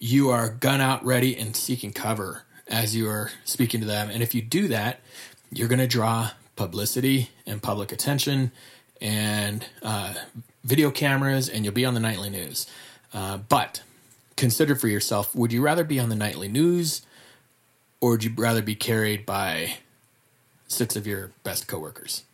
you 0.00 0.30
are 0.30 0.48
gun 0.48 0.80
out 0.80 1.04
ready 1.04 1.36
and 1.36 1.56
seeking 1.56 1.92
cover 1.92 2.44
as 2.68 2.94
you 2.94 3.08
are 3.08 3.32
speaking 3.44 3.80
to 3.80 3.86
them. 3.86 4.10
And 4.10 4.22
if 4.22 4.32
you 4.32 4.42
do 4.42 4.68
that, 4.68 5.00
you're 5.50 5.66
going 5.66 5.80
to 5.80 5.88
draw 5.88 6.30
publicity 6.54 7.30
and 7.44 7.60
public 7.60 7.90
attention 7.90 8.52
and 9.00 9.66
uh, 9.82 10.14
video 10.62 10.92
cameras, 10.92 11.48
and 11.48 11.64
you'll 11.64 11.74
be 11.74 11.84
on 11.84 11.94
the 11.94 12.00
nightly 12.00 12.30
news. 12.30 12.68
Uh, 13.12 13.38
but 13.38 13.82
consider 14.36 14.76
for 14.76 14.86
yourself 14.86 15.34
would 15.34 15.52
you 15.52 15.62
rather 15.62 15.82
be 15.82 15.98
on 15.98 16.10
the 16.10 16.14
nightly 16.14 16.46
news 16.46 17.02
or 18.00 18.10
would 18.12 18.22
you 18.22 18.32
rather 18.36 18.62
be 18.62 18.76
carried 18.76 19.26
by 19.26 19.74
six 20.70 20.96
of 20.96 21.06
your 21.06 21.32
best 21.42 21.66
coworkers. 21.66 22.24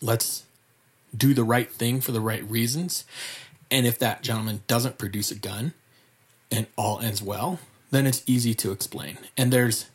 Let's 0.00 0.44
do 1.16 1.34
the 1.34 1.44
right 1.44 1.70
thing 1.70 2.00
for 2.00 2.12
the 2.12 2.20
right 2.20 2.48
reasons. 2.48 3.04
And 3.70 3.86
if 3.86 3.98
that 3.98 4.22
gentleman 4.22 4.62
doesn't 4.66 4.98
produce 4.98 5.30
a 5.30 5.34
gun 5.34 5.74
and 6.50 6.66
all 6.76 7.00
ends 7.00 7.22
well, 7.22 7.58
then 7.90 8.06
it's 8.06 8.22
easy 8.26 8.54
to 8.54 8.70
explain. 8.70 9.18
And 9.36 9.52
there's 9.52 9.86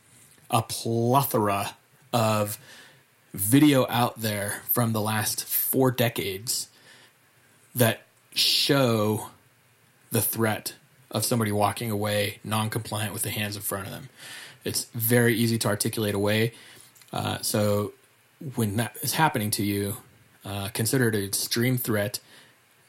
a 0.50 0.62
plethora 0.62 1.76
of 2.12 2.58
video 3.32 3.86
out 3.88 4.20
there 4.20 4.62
from 4.68 4.92
the 4.92 5.00
last 5.00 5.44
four 5.44 5.90
decades 5.90 6.68
that 7.74 8.02
show 8.34 9.30
the 10.10 10.22
threat 10.22 10.74
of 11.10 11.24
somebody 11.24 11.52
walking 11.52 11.90
away 11.90 12.38
non 12.44 12.70
compliant 12.70 13.12
with 13.12 13.22
the 13.22 13.30
hands 13.30 13.56
in 13.56 13.62
front 13.62 13.86
of 13.86 13.92
them. 13.92 14.08
It's 14.64 14.84
very 14.94 15.34
easy 15.34 15.58
to 15.58 15.68
articulate 15.68 16.14
away. 16.14 16.52
Uh, 17.12 17.38
so 17.40 17.92
when 18.54 18.76
that 18.76 18.96
is 19.02 19.14
happening 19.14 19.50
to 19.52 19.62
you, 19.62 19.96
uh, 20.44 20.68
consider 20.68 21.08
it 21.08 21.14
an 21.14 21.24
extreme 21.24 21.76
threat. 21.76 22.20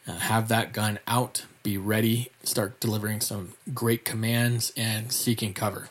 Uh, 0.08 0.14
have 0.14 0.48
that 0.48 0.74
gun 0.74 1.00
out, 1.08 1.46
be 1.64 1.78
ready, 1.78 2.32
start 2.44 2.80
delivering 2.80 3.22
some 3.22 3.54
great 3.74 4.06
commands 4.06 4.72
and 4.76 5.12
seeking 5.12 5.54
cover. 5.54 5.90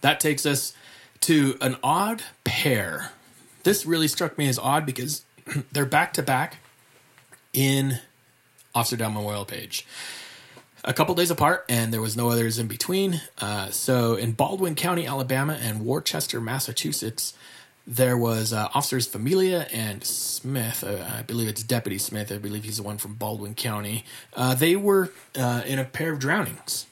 That 0.00 0.20
takes 0.20 0.46
us 0.46 0.74
to 1.22 1.56
an 1.60 1.76
odd 1.82 2.22
pair. 2.44 3.12
This 3.64 3.84
really 3.84 4.08
struck 4.08 4.38
me 4.38 4.48
as 4.48 4.58
odd 4.58 4.86
because 4.86 5.24
they're 5.72 5.84
back 5.84 6.12
to 6.14 6.22
back 6.22 6.58
in 7.52 7.98
Officer 8.74 8.96
Down 8.96 9.14
Memorial 9.14 9.44
Page. 9.44 9.86
A 10.82 10.94
couple 10.94 11.14
days 11.14 11.30
apart, 11.30 11.66
and 11.68 11.92
there 11.92 12.00
was 12.00 12.16
no 12.16 12.30
others 12.30 12.58
in 12.58 12.66
between. 12.66 13.20
Uh, 13.38 13.68
so, 13.68 14.14
in 14.14 14.32
Baldwin 14.32 14.74
County, 14.74 15.06
Alabama, 15.06 15.58
and 15.60 15.84
Worcester, 15.84 16.40
Massachusetts, 16.40 17.34
there 17.90 18.16
was 18.16 18.52
uh, 18.52 18.68
officers 18.72 19.08
Familia 19.08 19.66
and 19.72 20.04
Smith. 20.04 20.84
Uh, 20.84 21.04
I 21.18 21.22
believe 21.22 21.48
it's 21.48 21.64
Deputy 21.64 21.98
Smith. 21.98 22.30
I 22.30 22.38
believe 22.38 22.62
he's 22.62 22.76
the 22.76 22.84
one 22.84 22.98
from 22.98 23.14
Baldwin 23.14 23.56
County. 23.56 24.04
Uh, 24.32 24.54
they 24.54 24.76
were 24.76 25.10
uh, 25.36 25.62
in 25.66 25.80
a 25.80 25.84
pair 25.84 26.12
of 26.12 26.20
drownings, 26.20 26.86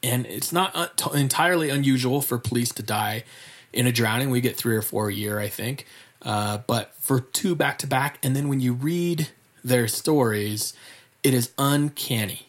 and 0.00 0.24
it's 0.26 0.52
not 0.52 0.96
t- 0.96 1.10
entirely 1.18 1.70
unusual 1.70 2.22
for 2.22 2.38
police 2.38 2.72
to 2.74 2.84
die 2.84 3.24
in 3.72 3.88
a 3.88 3.92
drowning. 3.92 4.30
We 4.30 4.40
get 4.40 4.56
three 4.56 4.76
or 4.76 4.82
four 4.82 5.08
a 5.08 5.12
year, 5.12 5.40
I 5.40 5.48
think. 5.48 5.86
Uh, 6.22 6.58
but 6.68 6.94
for 7.00 7.18
two 7.18 7.56
back 7.56 7.78
to 7.78 7.88
back, 7.88 8.18
and 8.22 8.36
then 8.36 8.48
when 8.48 8.60
you 8.60 8.74
read 8.74 9.28
their 9.64 9.88
stories, 9.88 10.72
it 11.24 11.34
is 11.34 11.50
uncanny. 11.58 12.46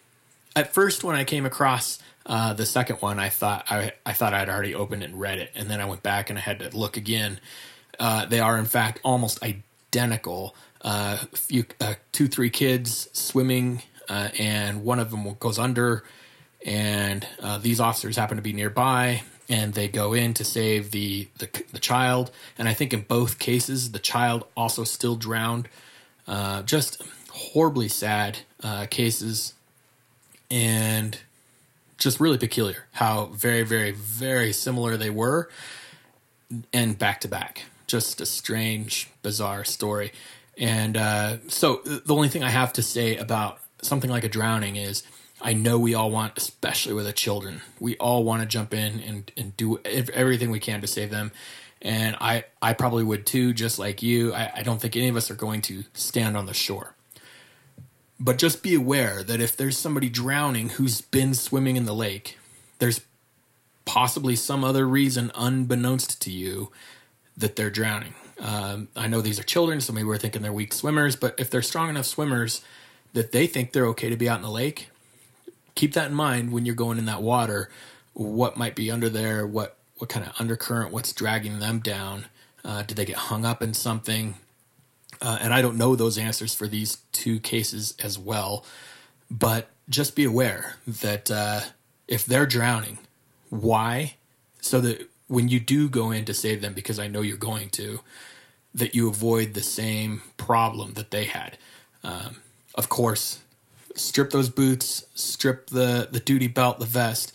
At 0.55 0.71
first, 0.71 1.03
when 1.03 1.15
I 1.15 1.23
came 1.23 1.43
across 1.43 1.97
uh, 2.25 2.53
the 2.53 2.65
second 2.65 2.97
one, 2.97 3.19
I 3.19 3.29
thought 3.29 3.65
I, 3.69 3.93
I 4.05 4.13
thought 4.13 4.33
I'd 4.33 4.49
already 4.49 4.73
opened 4.73 5.03
it 5.03 5.09
and 5.09 5.19
read 5.19 5.39
it, 5.39 5.51
and 5.55 5.69
then 5.69 5.81
I 5.81 5.85
went 5.85 6.03
back 6.03 6.29
and 6.29 6.39
I 6.39 6.41
had 6.41 6.59
to 6.59 6.75
look 6.77 6.95
again. 6.95 7.39
Uh, 7.99 8.25
they 8.25 8.39
are 8.39 8.57
in 8.57 8.65
fact 8.65 8.99
almost 9.03 9.43
identical. 9.43 10.55
Uh, 10.81 11.17
few, 11.33 11.65
uh, 11.79 11.95
two, 12.11 12.27
three 12.27 12.49
kids 12.49 13.09
swimming, 13.13 13.81
uh, 14.09 14.29
and 14.39 14.83
one 14.83 14.99
of 14.99 15.11
them 15.11 15.33
goes 15.39 15.59
under, 15.59 16.03
and 16.65 17.27
uh, 17.41 17.57
these 17.57 17.79
officers 17.79 18.15
happen 18.15 18.37
to 18.37 18.43
be 18.43 18.53
nearby, 18.53 19.21
and 19.49 19.73
they 19.73 19.87
go 19.87 20.13
in 20.13 20.33
to 20.33 20.45
save 20.45 20.91
the, 20.91 21.27
the 21.39 21.49
the 21.73 21.79
child. 21.79 22.31
And 22.57 22.69
I 22.69 22.73
think 22.73 22.93
in 22.93 23.01
both 23.01 23.37
cases, 23.37 23.91
the 23.91 23.99
child 23.99 24.45
also 24.55 24.85
still 24.85 25.15
drowned. 25.17 25.67
just 26.65 27.01
horribly 27.29 27.89
sad 27.89 28.39
cases, 28.89 29.53
and 30.49 31.17
just 32.03 32.19
really 32.19 32.37
peculiar 32.37 32.85
how 32.91 33.27
very, 33.27 33.63
very, 33.63 33.91
very 33.91 34.51
similar 34.51 34.97
they 34.97 35.09
were 35.09 35.49
and 36.71 36.99
back 36.99 37.21
to 37.21 37.27
back. 37.27 37.63
Just 37.87 38.21
a 38.21 38.25
strange, 38.25 39.09
bizarre 39.21 39.63
story. 39.63 40.11
And 40.57 40.97
uh, 40.97 41.37
so 41.47 41.81
the 41.83 42.13
only 42.13 42.29
thing 42.29 42.43
I 42.43 42.49
have 42.49 42.73
to 42.73 42.83
say 42.83 43.17
about 43.17 43.59
something 43.81 44.09
like 44.09 44.23
a 44.23 44.29
drowning 44.29 44.75
is 44.75 45.03
I 45.41 45.53
know 45.53 45.79
we 45.79 45.93
all 45.93 46.11
want, 46.11 46.37
especially 46.37 46.93
with 46.93 47.05
the 47.05 47.13
children, 47.13 47.61
we 47.79 47.97
all 47.97 48.23
want 48.23 48.41
to 48.41 48.47
jump 48.47 48.73
in 48.73 48.99
and, 48.99 49.31
and 49.35 49.57
do 49.57 49.79
everything 49.83 50.51
we 50.51 50.59
can 50.59 50.81
to 50.81 50.87
save 50.87 51.09
them. 51.09 51.31
And 51.81 52.15
I, 52.21 52.45
I 52.61 52.73
probably 52.73 53.03
would 53.03 53.25
too, 53.25 53.53
just 53.53 53.77
like 53.77 54.01
you. 54.01 54.33
I, 54.33 54.51
I 54.57 54.63
don't 54.63 54.79
think 54.79 54.95
any 54.95 55.09
of 55.09 55.17
us 55.17 55.29
are 55.29 55.35
going 55.35 55.61
to 55.63 55.83
stand 55.93 56.37
on 56.37 56.45
the 56.45 56.53
shore. 56.53 56.95
But 58.19 58.37
just 58.37 58.63
be 58.63 58.75
aware 58.75 59.23
that 59.23 59.41
if 59.41 59.57
there's 59.57 59.77
somebody 59.77 60.09
drowning 60.09 60.69
who's 60.69 61.01
been 61.01 61.33
swimming 61.33 61.75
in 61.75 61.85
the 61.85 61.95
lake, 61.95 62.37
there's 62.79 63.01
possibly 63.85 64.35
some 64.35 64.63
other 64.63 64.87
reason 64.87 65.31
unbeknownst 65.35 66.21
to 66.21 66.31
you 66.31 66.71
that 67.35 67.55
they're 67.55 67.69
drowning. 67.69 68.13
Um, 68.39 68.87
I 68.95 69.07
know 69.07 69.21
these 69.21 69.39
are 69.39 69.43
children, 69.43 69.81
so 69.81 69.93
maybe 69.93 70.07
we're 70.07 70.17
thinking 70.17 70.41
they're 70.41 70.53
weak 70.53 70.73
swimmers, 70.73 71.15
but 71.15 71.35
if 71.37 71.49
they're 71.49 71.61
strong 71.61 71.89
enough 71.89 72.05
swimmers 72.05 72.61
that 73.13 73.31
they 73.31 73.47
think 73.47 73.71
they're 73.71 73.87
okay 73.87 74.09
to 74.09 74.17
be 74.17 74.29
out 74.29 74.37
in 74.37 74.43
the 74.43 74.49
lake, 74.49 74.89
keep 75.75 75.93
that 75.93 76.09
in 76.09 76.13
mind 76.13 76.51
when 76.51 76.65
you're 76.65 76.75
going 76.75 76.97
in 76.97 77.05
that 77.05 77.21
water. 77.21 77.69
What 78.13 78.57
might 78.57 78.75
be 78.75 78.91
under 78.91 79.09
there? 79.09 79.45
What 79.45 79.77
what 79.97 80.09
kind 80.09 80.25
of 80.25 80.33
undercurrent? 80.39 80.91
What's 80.91 81.13
dragging 81.13 81.59
them 81.59 81.79
down? 81.79 82.25
Uh, 82.65 82.83
did 82.83 82.97
they 82.97 83.05
get 83.05 83.15
hung 83.15 83.45
up 83.45 83.61
in 83.61 83.73
something? 83.73 84.35
Uh, 85.21 85.37
and 85.41 85.53
I 85.53 85.61
don't 85.61 85.77
know 85.77 85.95
those 85.95 86.17
answers 86.17 86.53
for 86.53 86.67
these 86.67 86.97
two 87.11 87.39
cases 87.39 87.95
as 88.01 88.17
well. 88.17 88.65
But 89.29 89.69
just 89.89 90.15
be 90.15 90.25
aware 90.25 90.75
that 90.87 91.31
uh, 91.31 91.61
if 92.07 92.25
they're 92.25 92.45
drowning, 92.45 92.99
why? 93.49 94.15
So 94.61 94.79
that 94.81 95.09
when 95.27 95.49
you 95.49 95.59
do 95.59 95.89
go 95.89 96.11
in 96.11 96.25
to 96.25 96.33
save 96.33 96.61
them, 96.61 96.73
because 96.73 96.99
I 96.99 97.07
know 97.07 97.21
you're 97.21 97.37
going 97.37 97.69
to, 97.71 97.99
that 98.75 98.95
you 98.95 99.07
avoid 99.07 99.53
the 99.53 99.63
same 99.63 100.21
problem 100.37 100.93
that 100.93 101.11
they 101.11 101.25
had. 101.25 101.57
Um, 102.03 102.37
of 102.75 102.89
course, 102.89 103.39
strip 103.95 104.31
those 104.31 104.49
boots, 104.49 105.05
strip 105.15 105.67
the, 105.69 106.07
the 106.11 106.19
duty 106.19 106.47
belt, 106.47 106.79
the 106.79 106.85
vest. 106.85 107.33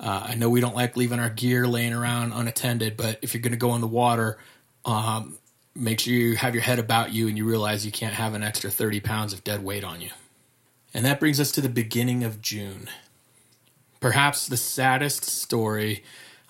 Uh, 0.00 0.26
I 0.28 0.34
know 0.34 0.50
we 0.50 0.60
don't 0.60 0.74
like 0.74 0.96
leaving 0.96 1.20
our 1.20 1.30
gear 1.30 1.66
laying 1.66 1.92
around 1.92 2.32
unattended, 2.32 2.96
but 2.96 3.18
if 3.22 3.34
you're 3.34 3.42
going 3.42 3.52
to 3.52 3.58
go 3.58 3.74
in 3.74 3.80
the 3.80 3.86
water, 3.86 4.38
um, 4.84 5.38
make 5.74 6.00
sure 6.00 6.12
you 6.12 6.36
have 6.36 6.54
your 6.54 6.62
head 6.62 6.78
about 6.78 7.12
you 7.12 7.28
and 7.28 7.36
you 7.36 7.44
realize 7.44 7.86
you 7.86 7.92
can't 7.92 8.14
have 8.14 8.34
an 8.34 8.42
extra 8.42 8.70
30 8.70 9.00
pounds 9.00 9.32
of 9.32 9.44
dead 9.44 9.64
weight 9.64 9.84
on 9.84 10.00
you. 10.00 10.10
And 10.94 11.04
that 11.04 11.20
brings 11.20 11.40
us 11.40 11.52
to 11.52 11.60
the 11.60 11.68
beginning 11.68 12.22
of 12.22 12.42
June. 12.42 12.88
Perhaps 14.00 14.46
the 14.46 14.56
saddest 14.56 15.24
story 15.24 16.04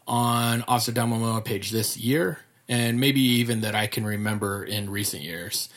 on 0.07 0.63
Officer 0.67 0.93
Memorial 0.93 1.41
page 1.41 1.71
this 1.71 1.97
year, 1.97 2.41
and 2.69 2.99
maybe 2.99 3.21
even 3.21 3.61
that 3.61 3.75
I 3.75 3.87
can 3.87 4.05
remember 4.05 4.65
in 4.65 4.91
recent 4.91 5.23
years. 5.23 5.69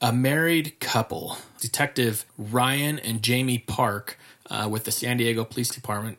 A 0.00 0.12
married 0.12 0.78
couple, 0.80 1.38
Detective 1.60 2.24
Ryan 2.38 2.98
and 2.98 3.22
Jamie 3.22 3.58
Park, 3.58 4.18
uh, 4.50 4.68
with 4.70 4.84
the 4.84 4.92
San 4.92 5.16
Diego 5.16 5.44
Police 5.44 5.70
Department, 5.70 6.18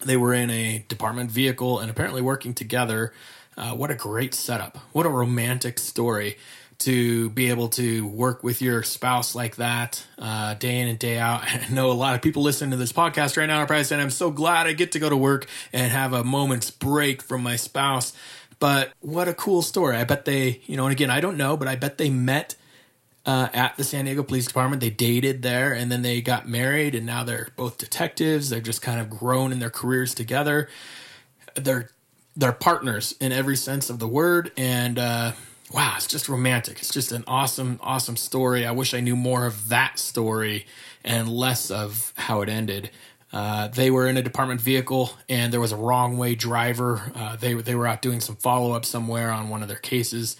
they 0.00 0.16
were 0.16 0.34
in 0.34 0.50
a 0.50 0.84
department 0.88 1.30
vehicle 1.30 1.78
and 1.78 1.90
apparently 1.90 2.20
working 2.20 2.54
together 2.54 3.12
uh, 3.56 3.74
what 3.74 3.90
a 3.90 3.94
great 3.94 4.34
setup. 4.34 4.78
What 4.92 5.06
a 5.06 5.10
romantic 5.10 5.78
story 5.78 6.36
to 6.82 7.30
be 7.30 7.48
able 7.48 7.68
to 7.68 8.04
work 8.08 8.42
with 8.42 8.60
your 8.60 8.82
spouse 8.82 9.36
like 9.36 9.56
that 9.56 10.04
uh, 10.18 10.54
day 10.54 10.80
in 10.80 10.88
and 10.88 10.98
day 10.98 11.18
out. 11.18 11.42
I 11.46 11.66
know 11.70 11.90
a 11.90 11.92
lot 11.92 12.14
of 12.14 12.22
people 12.22 12.42
listening 12.42 12.72
to 12.72 12.76
this 12.76 12.92
podcast 12.92 13.36
right 13.36 13.46
now 13.46 13.58
are 13.58 13.66
probably 13.66 13.84
saying, 13.84 14.02
I'm 14.02 14.10
so 14.10 14.30
glad 14.30 14.66
I 14.66 14.72
get 14.72 14.92
to 14.92 14.98
go 14.98 15.08
to 15.08 15.16
work 15.16 15.46
and 15.72 15.92
have 15.92 16.12
a 16.12 16.24
moment's 16.24 16.70
break 16.70 17.22
from 17.22 17.42
my 17.42 17.56
spouse. 17.56 18.12
But 18.58 18.92
what 19.00 19.28
a 19.28 19.34
cool 19.34 19.62
story. 19.62 19.96
I 19.96 20.04
bet 20.04 20.24
they, 20.24 20.60
you 20.66 20.76
know, 20.76 20.84
and 20.84 20.92
again, 20.92 21.10
I 21.10 21.20
don't 21.20 21.36
know, 21.36 21.56
but 21.56 21.68
I 21.68 21.76
bet 21.76 21.98
they 21.98 22.10
met 22.10 22.56
uh, 23.26 23.48
at 23.52 23.76
the 23.76 23.84
San 23.84 24.04
Diego 24.04 24.22
Police 24.22 24.46
Department. 24.46 24.80
They 24.80 24.90
dated 24.90 25.42
there 25.42 25.72
and 25.72 25.90
then 25.90 26.02
they 26.02 26.20
got 26.20 26.48
married 26.48 26.94
and 26.94 27.06
now 27.06 27.22
they're 27.22 27.48
both 27.56 27.78
detectives. 27.78 28.50
They've 28.50 28.62
just 28.62 28.82
kind 28.82 29.00
of 29.00 29.10
grown 29.10 29.52
in 29.52 29.58
their 29.58 29.70
careers 29.70 30.14
together. 30.14 30.68
They're 31.54 31.90
they're 32.36 32.52
partners 32.52 33.14
in 33.20 33.32
every 33.32 33.56
sense 33.56 33.90
of 33.90 33.98
the 33.98 34.08
word 34.08 34.52
and 34.56 34.98
uh, 34.98 35.32
wow 35.72 35.94
it's 35.96 36.06
just 36.06 36.28
romantic. 36.28 36.78
It's 36.78 36.92
just 36.92 37.12
an 37.12 37.24
awesome 37.26 37.78
awesome 37.82 38.16
story. 38.16 38.66
I 38.66 38.72
wish 38.72 38.94
i 38.94 39.00
knew 39.00 39.16
more 39.16 39.46
of 39.46 39.68
that 39.68 39.98
story 39.98 40.66
and 41.04 41.28
less 41.28 41.70
of 41.70 42.12
how 42.16 42.42
it 42.42 42.48
ended. 42.48 42.90
Uh, 43.32 43.68
they 43.68 43.90
were 43.90 44.06
in 44.06 44.16
a 44.18 44.22
department 44.22 44.60
vehicle 44.60 45.12
and 45.28 45.52
there 45.52 45.60
was 45.60 45.72
a 45.72 45.76
wrong 45.76 46.18
way 46.18 46.34
driver. 46.34 47.12
Uh, 47.14 47.34
they, 47.36 47.54
they 47.54 47.74
were 47.74 47.86
out 47.86 48.02
doing 48.02 48.20
some 48.20 48.36
follow-up 48.36 48.84
somewhere 48.84 49.30
on 49.30 49.48
one 49.48 49.62
of 49.62 49.68
their 49.68 49.78
cases 49.78 50.36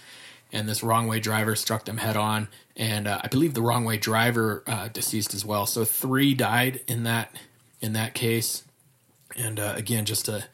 and 0.51 0.69
this 0.69 0.83
wrong 0.83 1.07
way 1.07 1.19
driver 1.19 1.55
struck 1.55 1.85
them 1.85 1.97
head 1.97 2.15
on 2.15 2.47
and 2.75 3.07
uh, 3.07 3.19
i 3.23 3.27
believe 3.27 3.53
the 3.55 3.61
wrong 3.61 3.85
way 3.85 3.97
driver 3.97 4.63
uh, 4.67 4.87
deceased 4.89 5.33
as 5.33 5.45
well. 5.45 5.65
So 5.65 5.85
three 5.85 6.33
died 6.33 6.81
in 6.87 7.03
that 7.03 7.35
in 7.81 7.93
that 7.93 8.13
case. 8.13 8.63
And 9.35 9.59
uh, 9.59 9.73
again 9.75 10.05
just 10.05 10.27
a 10.27 10.45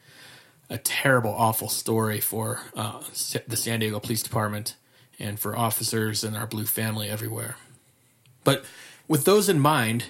a 0.70 0.78
terrible, 0.78 1.32
awful 1.32 1.68
story 1.68 2.20
for 2.20 2.60
uh, 2.76 3.02
the 3.46 3.56
San 3.56 3.80
Diego 3.80 3.98
Police 3.98 4.22
Department 4.22 4.76
and 5.18 5.38
for 5.38 5.56
officers 5.56 6.24
and 6.24 6.36
our 6.36 6.46
blue 6.46 6.64
family 6.64 7.08
everywhere. 7.08 7.56
But 8.44 8.64
with 9.08 9.24
those 9.24 9.48
in 9.48 9.58
mind, 9.58 10.06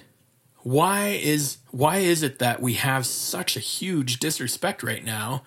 why 0.59 1.19
is 1.21 1.57
why 1.71 1.97
is 1.97 2.21
it 2.21 2.37
that 2.39 2.61
we 2.61 2.75
have 2.75 3.05
such 3.05 3.57
a 3.57 3.59
huge 3.59 4.19
disrespect 4.19 4.83
right 4.83 5.03
now 5.03 5.43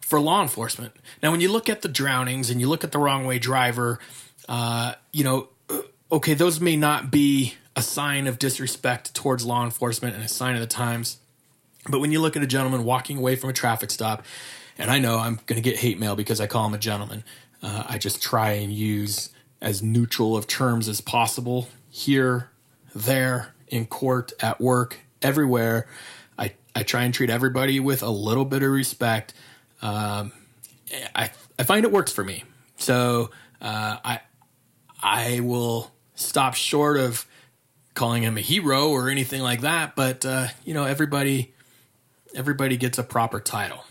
for 0.00 0.18
law 0.18 0.40
enforcement? 0.40 0.96
Now, 1.22 1.30
when 1.30 1.40
you 1.40 1.52
look 1.52 1.68
at 1.68 1.82
the 1.82 1.88
drownings 1.88 2.48
and 2.48 2.60
you 2.60 2.68
look 2.68 2.82
at 2.82 2.90
the 2.90 2.98
wrong 2.98 3.26
way 3.26 3.38
driver, 3.38 3.98
uh, 4.48 4.94
you 5.12 5.22
know, 5.22 5.50
okay, 6.10 6.32
those 6.32 6.60
may 6.60 6.76
not 6.76 7.10
be 7.10 7.54
a 7.76 7.82
sign 7.82 8.26
of 8.26 8.38
disrespect 8.38 9.14
towards 9.14 9.44
law 9.44 9.64
enforcement 9.64 10.14
and 10.14 10.24
a 10.24 10.28
sign 10.28 10.54
of 10.54 10.60
the 10.60 10.66
times. 10.66 11.18
But 11.88 12.00
when 12.00 12.12
you 12.12 12.20
look 12.20 12.36
at 12.36 12.42
a 12.42 12.46
gentleman 12.46 12.84
walking 12.84 13.18
away 13.18 13.36
from 13.36 13.50
a 13.50 13.52
traffic 13.52 13.90
stop, 13.90 14.24
and 14.76 14.90
I 14.90 14.98
know 14.98 15.18
I'm 15.18 15.40
going 15.46 15.60
to 15.60 15.70
get 15.70 15.78
hate 15.78 15.98
mail 15.98 16.16
because 16.16 16.40
I 16.40 16.46
call 16.46 16.66
him 16.66 16.74
a 16.74 16.78
gentleman, 16.78 17.24
uh, 17.62 17.84
I 17.88 17.98
just 17.98 18.22
try 18.22 18.52
and 18.52 18.72
use 18.72 19.30
as 19.60 19.82
neutral 19.82 20.36
of 20.36 20.46
terms 20.46 20.88
as 20.88 21.00
possible 21.00 21.68
here, 21.90 22.50
there, 22.94 23.54
in 23.66 23.86
court, 23.86 24.32
at 24.40 24.60
work, 24.60 24.98
everywhere. 25.20 25.88
I, 26.38 26.52
I 26.74 26.84
try 26.84 27.02
and 27.02 27.12
treat 27.12 27.30
everybody 27.30 27.80
with 27.80 28.02
a 28.02 28.10
little 28.10 28.44
bit 28.44 28.62
of 28.62 28.70
respect. 28.70 29.34
Um, 29.82 30.32
I, 31.14 31.30
I 31.58 31.62
find 31.64 31.84
it 31.84 31.92
works 31.92 32.12
for 32.12 32.22
me. 32.22 32.44
So 32.76 33.30
uh, 33.60 33.96
I, 34.04 34.20
I 35.02 35.40
will 35.40 35.90
stop 36.14 36.54
short 36.54 36.98
of 36.98 37.26
calling 37.94 38.22
him 38.22 38.38
a 38.38 38.40
hero 38.40 38.90
or 38.90 39.08
anything 39.08 39.42
like 39.42 39.62
that. 39.62 39.96
But, 39.96 40.24
uh, 40.24 40.48
you 40.64 40.72
know, 40.72 40.84
everybody 40.84 41.52
everybody 42.34 42.76
gets 42.76 42.98
a 42.98 43.02
proper 43.02 43.40
title. 43.40 43.84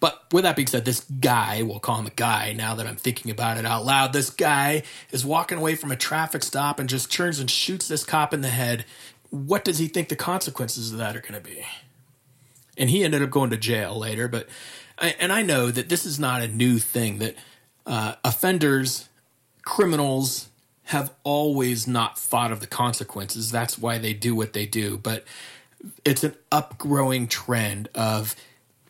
But 0.00 0.26
with 0.32 0.44
that 0.44 0.54
being 0.54 0.68
said, 0.68 0.84
this 0.84 1.00
guy, 1.00 1.62
we'll 1.62 1.80
call 1.80 1.98
him 1.98 2.06
a 2.06 2.10
guy 2.10 2.52
now 2.52 2.74
that 2.76 2.86
I'm 2.86 2.96
thinking 2.96 3.32
about 3.32 3.56
it 3.56 3.66
out 3.66 3.84
loud, 3.84 4.12
this 4.12 4.30
guy 4.30 4.84
is 5.10 5.24
walking 5.24 5.58
away 5.58 5.74
from 5.74 5.90
a 5.90 5.96
traffic 5.96 6.44
stop 6.44 6.78
and 6.78 6.88
just 6.88 7.10
turns 7.10 7.40
and 7.40 7.50
shoots 7.50 7.88
this 7.88 8.04
cop 8.04 8.32
in 8.32 8.40
the 8.40 8.48
head. 8.48 8.84
What 9.30 9.64
does 9.64 9.78
he 9.78 9.88
think 9.88 10.08
the 10.08 10.16
consequences 10.16 10.92
of 10.92 10.98
that 10.98 11.16
are 11.16 11.20
going 11.20 11.34
to 11.34 11.40
be? 11.40 11.64
And 12.76 12.90
he 12.90 13.02
ended 13.02 13.22
up 13.22 13.30
going 13.30 13.50
to 13.50 13.56
jail 13.56 13.98
later. 13.98 14.28
But, 14.28 14.48
and 14.98 15.32
I 15.32 15.42
know 15.42 15.72
that 15.72 15.88
this 15.88 16.06
is 16.06 16.18
not 16.18 16.42
a 16.42 16.48
new 16.48 16.78
thing, 16.78 17.18
that 17.18 17.34
uh, 17.84 18.14
offenders, 18.24 19.08
criminals, 19.62 20.48
have 20.84 21.12
always 21.24 21.86
not 21.86 22.18
thought 22.18 22.52
of 22.52 22.60
the 22.60 22.66
consequences. 22.66 23.50
That's 23.50 23.78
why 23.78 23.98
they 23.98 24.14
do 24.14 24.34
what 24.34 24.52
they 24.52 24.64
do. 24.64 24.96
But 24.96 25.24
it's 26.04 26.24
an 26.24 26.34
upgrowing 26.50 27.28
trend 27.28 27.88
of 27.94 28.34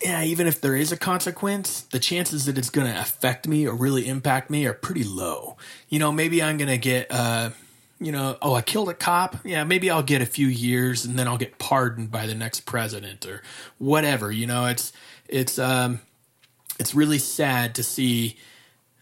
yeah, 0.02 0.23
even 0.23 0.47
if 0.47 0.61
there 0.61 0.76
is 0.76 0.92
a 0.92 0.97
consequence, 0.97 1.83
the 1.83 1.99
chances 1.99 2.45
that 2.47 2.57
it's 2.57 2.71
going 2.71 2.87
to 2.87 3.00
affect 3.00 3.49
me 3.49 3.66
or 3.66 3.75
really 3.75 4.07
impact 4.07 4.49
me 4.50 4.66
are 4.66 4.73
pretty 4.73 5.02
low. 5.02 5.57
You 5.88 5.99
know, 5.99 6.12
maybe 6.12 6.42
I'm 6.42 6.57
going 6.57 6.68
to 6.68 6.78
get, 6.78 7.09
uh, 7.11 7.50
you 7.99 8.12
know, 8.12 8.38
oh, 8.40 8.54
I 8.54 8.62
killed 8.62 8.88
a 8.90 8.95
cop. 8.95 9.38
Yeah, 9.45 9.64
maybe 9.64 9.90
I'll 9.90 10.04
get 10.04 10.23
a 10.23 10.26
few 10.26 10.47
years 10.47 11.04
and 11.04 11.18
then 11.18 11.26
I'll 11.26 11.38
get 11.38 11.59
pardoned 11.59 12.12
by 12.12 12.26
the 12.26 12.35
next 12.35 12.61
president 12.61 13.26
or 13.26 13.42
whatever. 13.78 14.30
You 14.30 14.47
know, 14.47 14.66
it's 14.66 14.92
it's 15.28 15.59
um, 15.59 16.00
it's 16.78 16.95
really 16.95 17.18
sad 17.18 17.75
to 17.75 17.83
see 17.83 18.37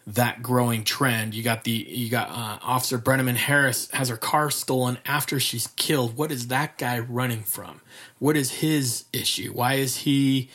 that 0.07 0.41
growing 0.43 0.85
trend. 0.85 1.35
You 1.35 1.43
got 1.43 1.65
the 1.65 1.73
you 1.73 2.09
got 2.09 2.31
uh, 2.31 2.59
Officer 2.63 2.99
Brenneman 2.99 3.35
Harris 3.35 3.91
has 3.91 4.09
her 4.09 4.17
car 4.17 4.51
stolen 4.51 4.99
after 5.05 5.41
she's 5.41 5.67
killed. 5.69 6.17
What 6.17 6.31
is 6.31 6.49
that 6.49 6.79
guy 6.79 6.99
running 6.99 7.43
from? 7.43 7.81
What 8.19 8.37
is 8.37 8.53
his 8.53 9.05
issue? 9.13 9.53
Why 9.53 9.75
is 9.75 9.99
he 9.99 10.49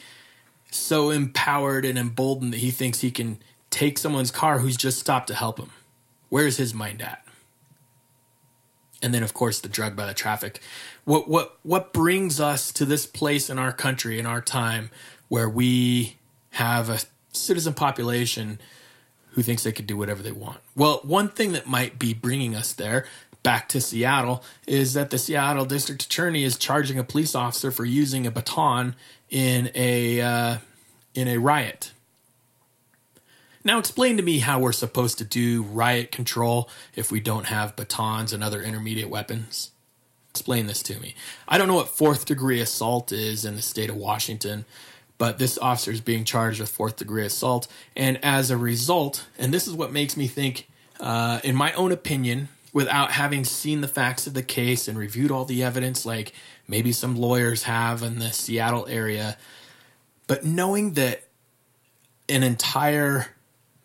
so 0.71 1.09
empowered 1.09 1.83
and 1.83 1.99
emboldened 1.99 2.53
that 2.53 2.59
he 2.59 2.71
thinks 2.71 3.01
he 3.01 3.11
can 3.11 3.39
take 3.69 3.97
someone's 3.97 4.31
car 4.31 4.59
who's 4.59 4.77
just 4.77 4.99
stopped 4.99 5.27
to 5.27 5.35
help 5.35 5.59
him? 5.59 5.71
Where's 6.29 6.55
his 6.55 6.73
mind 6.73 7.01
at? 7.01 7.25
And 9.01 9.13
then 9.13 9.23
of 9.23 9.33
course 9.33 9.59
the 9.59 9.67
drug 9.67 9.97
by 9.97 10.05
the 10.05 10.13
traffic. 10.13 10.61
What 11.03 11.27
what 11.27 11.57
what 11.63 11.91
brings 11.91 12.39
us 12.39 12.71
to 12.71 12.85
this 12.85 13.05
place 13.05 13.49
in 13.49 13.59
our 13.59 13.73
country 13.73 14.17
in 14.17 14.25
our 14.25 14.39
time 14.41 14.91
where 15.27 15.49
we 15.49 16.15
have 16.51 16.89
a 16.89 16.99
citizen 17.33 17.73
population 17.73 18.59
who 19.31 19.41
thinks 19.41 19.63
they 19.63 19.71
could 19.71 19.87
do 19.87 19.97
whatever 19.97 20.21
they 20.21 20.31
want. 20.31 20.59
Well, 20.75 21.01
one 21.03 21.29
thing 21.29 21.53
that 21.53 21.67
might 21.67 21.97
be 21.97 22.13
bringing 22.13 22.55
us 22.55 22.73
there 22.73 23.05
back 23.43 23.67
to 23.69 23.81
Seattle 23.81 24.43
is 24.67 24.93
that 24.93 25.09
the 25.09 25.17
Seattle 25.17 25.65
district 25.65 26.03
attorney 26.03 26.43
is 26.43 26.57
charging 26.57 26.99
a 26.99 27.03
police 27.03 27.33
officer 27.35 27.71
for 27.71 27.85
using 27.85 28.27
a 28.27 28.31
baton 28.31 28.95
in 29.29 29.71
a 29.73 30.21
uh, 30.21 30.57
in 31.13 31.27
a 31.27 31.37
riot. 31.37 31.91
Now, 33.63 33.77
explain 33.77 34.17
to 34.17 34.23
me 34.23 34.39
how 34.39 34.59
we're 34.59 34.71
supposed 34.71 35.19
to 35.19 35.23
do 35.23 35.61
riot 35.61 36.11
control 36.11 36.69
if 36.95 37.11
we 37.11 37.19
don't 37.19 37.45
have 37.45 37.75
batons 37.75 38.33
and 38.33 38.43
other 38.43 38.61
intermediate 38.61 39.09
weapons. 39.09 39.71
Explain 40.31 40.65
this 40.65 40.81
to 40.83 40.99
me. 40.99 41.13
I 41.47 41.57
don't 41.57 41.67
know 41.67 41.75
what 41.75 41.89
fourth 41.89 42.25
degree 42.25 42.59
assault 42.59 43.11
is 43.11 43.45
in 43.45 43.55
the 43.55 43.61
state 43.61 43.89
of 43.89 43.95
Washington 43.95 44.65
but 45.21 45.37
this 45.37 45.59
officer 45.59 45.91
is 45.91 46.01
being 46.01 46.23
charged 46.23 46.59
with 46.59 46.67
fourth 46.67 46.95
degree 46.95 47.23
assault. 47.23 47.67
And 47.95 48.17
as 48.25 48.49
a 48.49 48.57
result, 48.57 49.27
and 49.37 49.53
this 49.53 49.67
is 49.67 49.75
what 49.75 49.91
makes 49.91 50.17
me 50.17 50.25
think, 50.25 50.67
uh, 50.99 51.39
in 51.43 51.55
my 51.55 51.71
own 51.73 51.91
opinion, 51.91 52.47
without 52.73 53.11
having 53.11 53.45
seen 53.45 53.81
the 53.81 53.87
facts 53.87 54.25
of 54.25 54.33
the 54.33 54.41
case 54.41 54.87
and 54.87 54.97
reviewed 54.97 55.29
all 55.29 55.45
the 55.45 55.61
evidence, 55.61 56.07
like 56.07 56.33
maybe 56.67 56.91
some 56.91 57.15
lawyers 57.15 57.63
have 57.63 58.01
in 58.01 58.17
the 58.17 58.31
Seattle 58.31 58.87
area, 58.89 59.37
but 60.25 60.43
knowing 60.43 60.93
that 60.93 61.21
an 62.27 62.41
entire 62.41 63.27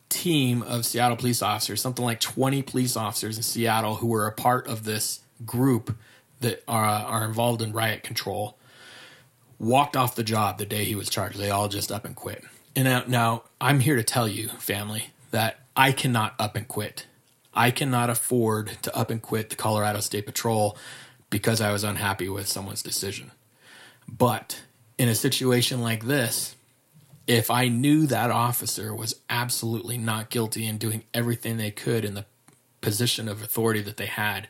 team 0.09 0.63
of 0.63 0.87
Seattle 0.87 1.19
police 1.19 1.43
officers, 1.43 1.83
something 1.83 2.03
like 2.03 2.21
20 2.21 2.63
police 2.63 2.97
officers 2.97 3.37
in 3.37 3.43
Seattle 3.43 3.97
who 3.97 4.07
were 4.07 4.27
a 4.27 4.33
part 4.33 4.67
of 4.69 4.85
this 4.85 5.21
group 5.45 5.99
that 6.41 6.65
are, 6.67 6.87
are 6.87 7.27
involved 7.27 7.61
in 7.61 7.75
riot 7.75 8.03
control, 8.03 8.57
walked 9.59 9.97
off 9.97 10.15
the 10.15 10.23
job 10.23 10.59
the 10.59 10.67
day 10.67 10.85
he 10.85 10.95
was 10.95 11.09
charged. 11.09 11.39
They 11.39 11.51
all 11.51 11.69
just 11.69 11.91
up 11.91 12.05
and 12.05 12.15
quit. 12.15 12.45
And 12.75 12.85
now, 12.85 13.05
now 13.07 13.43
I'm 13.61 13.81
here 13.81 13.97
to 13.97 14.03
tell 14.03 14.29
you, 14.29 14.49
family, 14.49 15.11
that 15.31 15.61
I 15.77 15.93
cannot 15.93 16.35
up 16.39 16.57
and 16.57 16.67
quit. 16.69 17.07
I 17.55 17.71
cannot 17.71 18.11
afford 18.11 18.77
to 18.83 18.95
up 18.95 19.11
and 19.11 19.21
quit 19.21 19.49
the 19.49 19.57
Colorado 19.57 20.01
State 20.01 20.27
Patrol 20.27 20.77
because 21.31 21.61
I 21.61 21.73
was 21.73 21.85
unhappy 21.85 22.29
with 22.29 22.47
someone's 22.47 22.83
decision. 22.83 23.33
But 24.07 24.63
in 24.99 25.09
a 25.09 25.15
situation 25.15 25.81
like 25.81 26.05
this, 26.05 26.55
if 27.27 27.51
I 27.51 27.69
knew 27.69 28.07
that 28.07 28.31
officer 28.31 28.95
was 28.95 29.17
absolutely 29.29 29.99
not 29.99 30.31
guilty 30.31 30.67
and 30.67 30.79
doing 30.79 31.03
everything 31.13 31.57
they 31.57 31.71
could 31.71 32.05
in 32.05 32.15
the 32.15 32.27
position 32.81 33.29
of 33.29 33.43
authority 33.43 33.81
that 33.83 33.97
they 33.97 34.07
had 34.07 34.49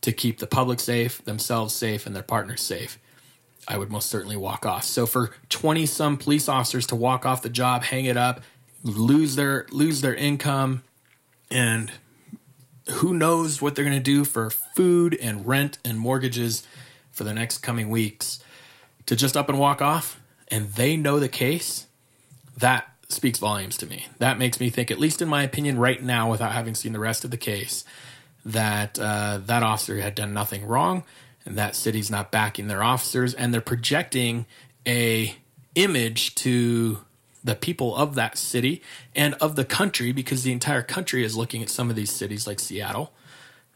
to 0.00 0.12
keep 0.12 0.38
the 0.38 0.46
public 0.46 0.80
safe, 0.80 1.22
themselves 1.24 1.74
safe, 1.74 2.06
and 2.06 2.16
their 2.16 2.22
partners 2.22 2.62
safe, 2.62 2.98
I 3.68 3.78
would 3.78 3.90
most 3.90 4.08
certainly 4.08 4.36
walk 4.36 4.66
off. 4.66 4.84
So 4.84 5.06
for 5.06 5.30
20 5.48 5.86
some 5.86 6.16
police 6.16 6.48
officers 6.48 6.86
to 6.88 6.96
walk 6.96 7.24
off 7.24 7.42
the 7.42 7.48
job, 7.48 7.84
hang 7.84 8.06
it 8.06 8.16
up, 8.16 8.42
lose 8.82 9.36
their 9.36 9.66
lose 9.70 10.00
their 10.00 10.14
income 10.14 10.82
and 11.50 11.92
who 12.90 13.14
knows 13.14 13.62
what 13.62 13.74
they're 13.74 13.84
going 13.84 13.96
to 13.96 14.02
do 14.02 14.24
for 14.24 14.50
food 14.50 15.16
and 15.20 15.46
rent 15.46 15.78
and 15.84 15.98
mortgages 15.98 16.66
for 17.12 17.24
the 17.24 17.32
next 17.32 17.58
coming 17.58 17.90
weeks 17.90 18.42
to 19.06 19.14
just 19.14 19.36
up 19.36 19.48
and 19.48 19.58
walk 19.58 19.80
off 19.80 20.20
and 20.48 20.72
they 20.72 20.96
know 20.96 21.20
the 21.20 21.28
case 21.28 21.86
that 22.56 22.88
speaks 23.08 23.38
volumes 23.38 23.76
to 23.76 23.86
me 23.86 24.06
that 24.18 24.38
makes 24.38 24.58
me 24.58 24.70
think 24.70 24.90
at 24.90 24.98
least 24.98 25.22
in 25.22 25.28
my 25.28 25.42
opinion 25.42 25.78
right 25.78 26.02
now 26.02 26.30
without 26.30 26.52
having 26.52 26.74
seen 26.74 26.92
the 26.92 26.98
rest 26.98 27.24
of 27.24 27.30
the 27.30 27.36
case 27.36 27.84
that 28.44 28.98
uh, 28.98 29.38
that 29.44 29.62
officer 29.62 30.00
had 30.00 30.14
done 30.14 30.32
nothing 30.32 30.66
wrong 30.66 31.04
and 31.44 31.56
that 31.56 31.74
city's 31.76 32.10
not 32.10 32.30
backing 32.30 32.68
their 32.68 32.82
officers 32.82 33.34
and 33.34 33.52
they're 33.52 33.60
projecting 33.60 34.46
a 34.86 35.36
image 35.74 36.34
to 36.36 36.98
the 37.44 37.54
people 37.54 37.96
of 37.96 38.14
that 38.14 38.38
city 38.38 38.82
and 39.16 39.34
of 39.34 39.56
the 39.56 39.64
country 39.64 40.12
because 40.12 40.42
the 40.42 40.52
entire 40.52 40.82
country 40.82 41.24
is 41.24 41.36
looking 41.36 41.62
at 41.62 41.68
some 41.68 41.90
of 41.90 41.96
these 41.96 42.10
cities 42.10 42.46
like 42.46 42.60
Seattle 42.60 43.12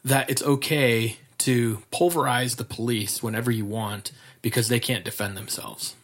that 0.04 0.30
it's 0.30 0.42
okay 0.42 1.16
to 1.38 1.82
pulverize 1.90 2.56
the 2.56 2.64
police 2.64 3.22
whenever 3.22 3.50
you 3.50 3.64
want 3.64 4.12
because 4.40 4.68
they 4.68 4.78
can't 4.78 5.04
defend 5.04 5.36
themselves. 5.36 5.96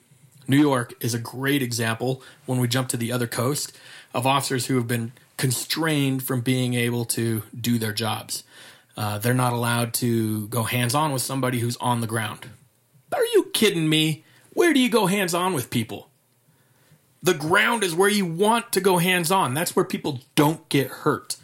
New 0.48 0.59
York 0.59 0.92
is 1.01 1.14
a 1.14 1.18
great 1.18 1.62
example 1.62 2.20
when 2.46 2.59
we 2.59 2.66
jump 2.66 2.88
to 2.88 2.96
the 2.96 3.12
other 3.12 3.29
coast 3.29 3.77
of 4.12 4.27
officers 4.27 4.66
who 4.66 4.75
have 4.75 4.88
been 4.88 5.12
constrained 5.37 6.22
from 6.22 6.40
being 6.40 6.75
able 6.75 7.05
to 7.05 7.42
do 7.59 7.79
their 7.79 7.92
jobs. 7.92 8.42
Uh, 8.96 9.18
they're 9.18 9.35
not 9.35 9.52
allowed 9.52 9.94
to 9.94 10.48
go 10.48 10.64
hands 10.64 10.94
on 10.94 11.12
with 11.12 11.22
somebody 11.22 11.59
who's 11.59 11.76
on 11.78 12.00
the 12.00 12.07
ground. 12.07 12.46
Are 13.12 13.24
you 13.35 13.50
kidding 13.52 13.88
me? 13.88 14.24
Where 14.52 14.72
do 14.72 14.81
you 14.81 14.90
go 14.90 15.07
hands 15.07 15.35
on 15.35 15.55
with 15.55 15.70
people? 15.70 16.09
The 17.22 17.35
ground 17.35 17.85
is 17.85 17.94
where 17.94 18.09
you 18.09 18.26
want 18.26 18.72
to 18.72 18.81
go 18.81 18.98
hands 18.98 19.31
on. 19.31 19.55
That's 19.55 19.76
where 19.76 19.85
people 19.85 20.20
don't 20.35 20.68
get 20.68 20.88
hurt. 20.88 21.37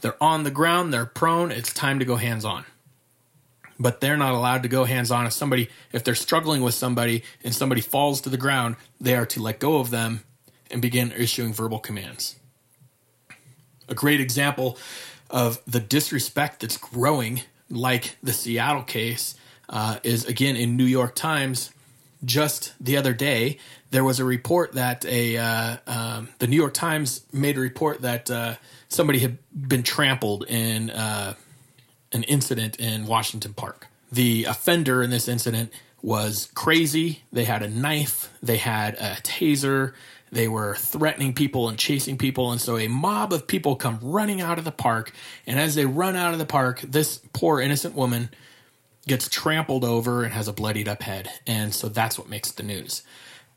They're 0.00 0.22
on 0.22 0.42
the 0.42 0.50
ground, 0.50 0.92
they're 0.92 1.06
prone, 1.06 1.50
it's 1.50 1.72
time 1.72 2.00
to 2.00 2.04
go 2.04 2.16
hands 2.16 2.44
on. 2.44 2.64
But 3.78 4.00
they're 4.00 4.16
not 4.16 4.34
allowed 4.34 4.64
to 4.64 4.68
go 4.68 4.84
hands 4.84 5.10
on 5.10 5.26
if 5.26 5.32
somebody 5.32 5.70
if 5.92 6.04
they're 6.04 6.14
struggling 6.14 6.60
with 6.60 6.74
somebody 6.74 7.22
and 7.42 7.54
somebody 7.54 7.80
falls 7.80 8.20
to 8.22 8.28
the 8.28 8.36
ground, 8.36 8.76
they 9.00 9.16
are 9.16 9.26
to 9.26 9.40
let 9.40 9.58
go 9.58 9.78
of 9.78 9.90
them 9.90 10.24
and 10.70 10.82
begin 10.82 11.12
issuing 11.12 11.52
verbal 11.52 11.78
commands. 11.78 12.36
A 13.88 13.94
great 13.94 14.20
example 14.20 14.76
of 15.32 15.60
the 15.66 15.80
disrespect 15.80 16.60
that's 16.60 16.76
growing, 16.76 17.40
like 17.68 18.16
the 18.22 18.32
Seattle 18.32 18.82
case, 18.82 19.34
uh, 19.68 19.98
is 20.04 20.24
again 20.26 20.54
in 20.54 20.76
New 20.76 20.84
York 20.84 21.14
Times. 21.14 21.72
Just 22.24 22.74
the 22.78 22.96
other 22.96 23.12
day, 23.12 23.58
there 23.90 24.04
was 24.04 24.20
a 24.20 24.24
report 24.24 24.74
that 24.74 25.04
a 25.04 25.36
uh, 25.38 25.76
um, 25.88 26.28
the 26.38 26.46
New 26.46 26.56
York 26.56 26.74
Times 26.74 27.22
made 27.32 27.56
a 27.56 27.60
report 27.60 28.02
that 28.02 28.30
uh, 28.30 28.54
somebody 28.88 29.18
had 29.18 29.38
been 29.52 29.82
trampled 29.82 30.44
in 30.48 30.90
uh, 30.90 31.34
an 32.12 32.22
incident 32.24 32.76
in 32.76 33.06
Washington 33.06 33.54
Park. 33.54 33.88
The 34.12 34.44
offender 34.44 35.02
in 35.02 35.10
this 35.10 35.26
incident 35.26 35.72
was 36.02 36.50
crazy. 36.54 37.22
They 37.32 37.44
had 37.44 37.62
a 37.62 37.68
knife. 37.68 38.30
They 38.42 38.58
had 38.58 38.94
a 38.94 39.16
taser. 39.22 39.94
They 40.32 40.48
were 40.48 40.74
threatening 40.76 41.34
people 41.34 41.68
and 41.68 41.78
chasing 41.78 42.16
people. 42.16 42.50
And 42.50 42.60
so 42.60 42.78
a 42.78 42.88
mob 42.88 43.34
of 43.34 43.46
people 43.46 43.76
come 43.76 43.98
running 44.00 44.40
out 44.40 44.58
of 44.58 44.64
the 44.64 44.72
park. 44.72 45.12
And 45.46 45.60
as 45.60 45.74
they 45.74 45.84
run 45.84 46.16
out 46.16 46.32
of 46.32 46.38
the 46.38 46.46
park, 46.46 46.80
this 46.80 47.20
poor 47.34 47.60
innocent 47.60 47.94
woman 47.94 48.30
gets 49.06 49.28
trampled 49.28 49.84
over 49.84 50.24
and 50.24 50.32
has 50.32 50.48
a 50.48 50.52
bloodied 50.52 50.88
up 50.88 51.02
head. 51.02 51.30
And 51.46 51.74
so 51.74 51.88
that's 51.88 52.18
what 52.18 52.30
makes 52.30 52.50
the 52.50 52.62
news. 52.62 53.02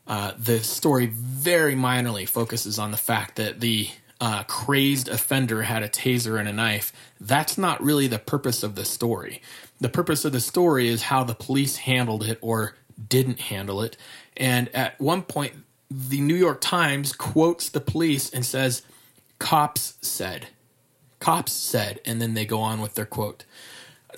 Uh, 0.06 0.32
the 0.38 0.60
story 0.60 1.06
very 1.06 1.74
minorly 1.74 2.28
focuses 2.28 2.78
on 2.78 2.90
the 2.90 2.96
fact 2.98 3.36
that 3.36 3.60
the 3.60 3.88
uh, 4.20 4.42
crazed 4.44 5.08
offender 5.08 5.62
had 5.62 5.82
a 5.82 5.88
taser 5.88 6.38
and 6.38 6.48
a 6.48 6.52
knife. 6.52 6.92
That's 7.18 7.56
not 7.56 7.82
really 7.82 8.06
the 8.06 8.18
purpose 8.18 8.62
of 8.62 8.74
the 8.74 8.84
story. 8.84 9.40
The 9.80 9.88
purpose 9.88 10.24
of 10.26 10.32
the 10.32 10.40
story 10.40 10.88
is 10.88 11.02
how 11.02 11.24
the 11.24 11.34
police 11.34 11.76
handled 11.76 12.22
it 12.24 12.38
or 12.42 12.76
didn't 13.08 13.40
handle 13.40 13.82
it. 13.82 13.96
And 14.36 14.68
at 14.74 15.00
one 15.00 15.22
point, 15.22 15.54
the 15.90 16.20
New 16.20 16.34
York 16.34 16.60
Times 16.60 17.12
quotes 17.12 17.68
the 17.68 17.80
police 17.80 18.30
and 18.30 18.44
says, 18.44 18.82
Cops 19.38 19.94
said. 20.00 20.48
Cops 21.20 21.52
said. 21.52 22.00
And 22.04 22.20
then 22.20 22.34
they 22.34 22.44
go 22.44 22.60
on 22.60 22.80
with 22.80 22.94
their 22.94 23.06
quote. 23.06 23.44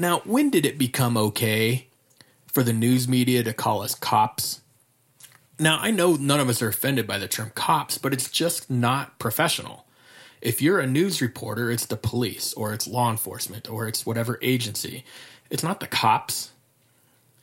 Now, 0.00 0.20
when 0.20 0.50
did 0.50 0.64
it 0.64 0.78
become 0.78 1.16
okay 1.16 1.88
for 2.46 2.62
the 2.62 2.72
news 2.72 3.08
media 3.08 3.42
to 3.42 3.52
call 3.52 3.82
us 3.82 3.94
cops? 3.94 4.60
Now, 5.58 5.78
I 5.80 5.90
know 5.90 6.14
none 6.14 6.38
of 6.38 6.48
us 6.48 6.62
are 6.62 6.68
offended 6.68 7.06
by 7.06 7.18
the 7.18 7.26
term 7.26 7.50
cops, 7.54 7.98
but 7.98 8.12
it's 8.12 8.30
just 8.30 8.70
not 8.70 9.18
professional. 9.18 9.86
If 10.40 10.62
you're 10.62 10.78
a 10.78 10.86
news 10.86 11.20
reporter, 11.20 11.70
it's 11.70 11.86
the 11.86 11.96
police 11.96 12.54
or 12.54 12.72
it's 12.72 12.86
law 12.86 13.10
enforcement 13.10 13.68
or 13.68 13.88
it's 13.88 14.06
whatever 14.06 14.38
agency. 14.40 15.04
It's 15.50 15.64
not 15.64 15.80
the 15.80 15.88
cops. 15.88 16.52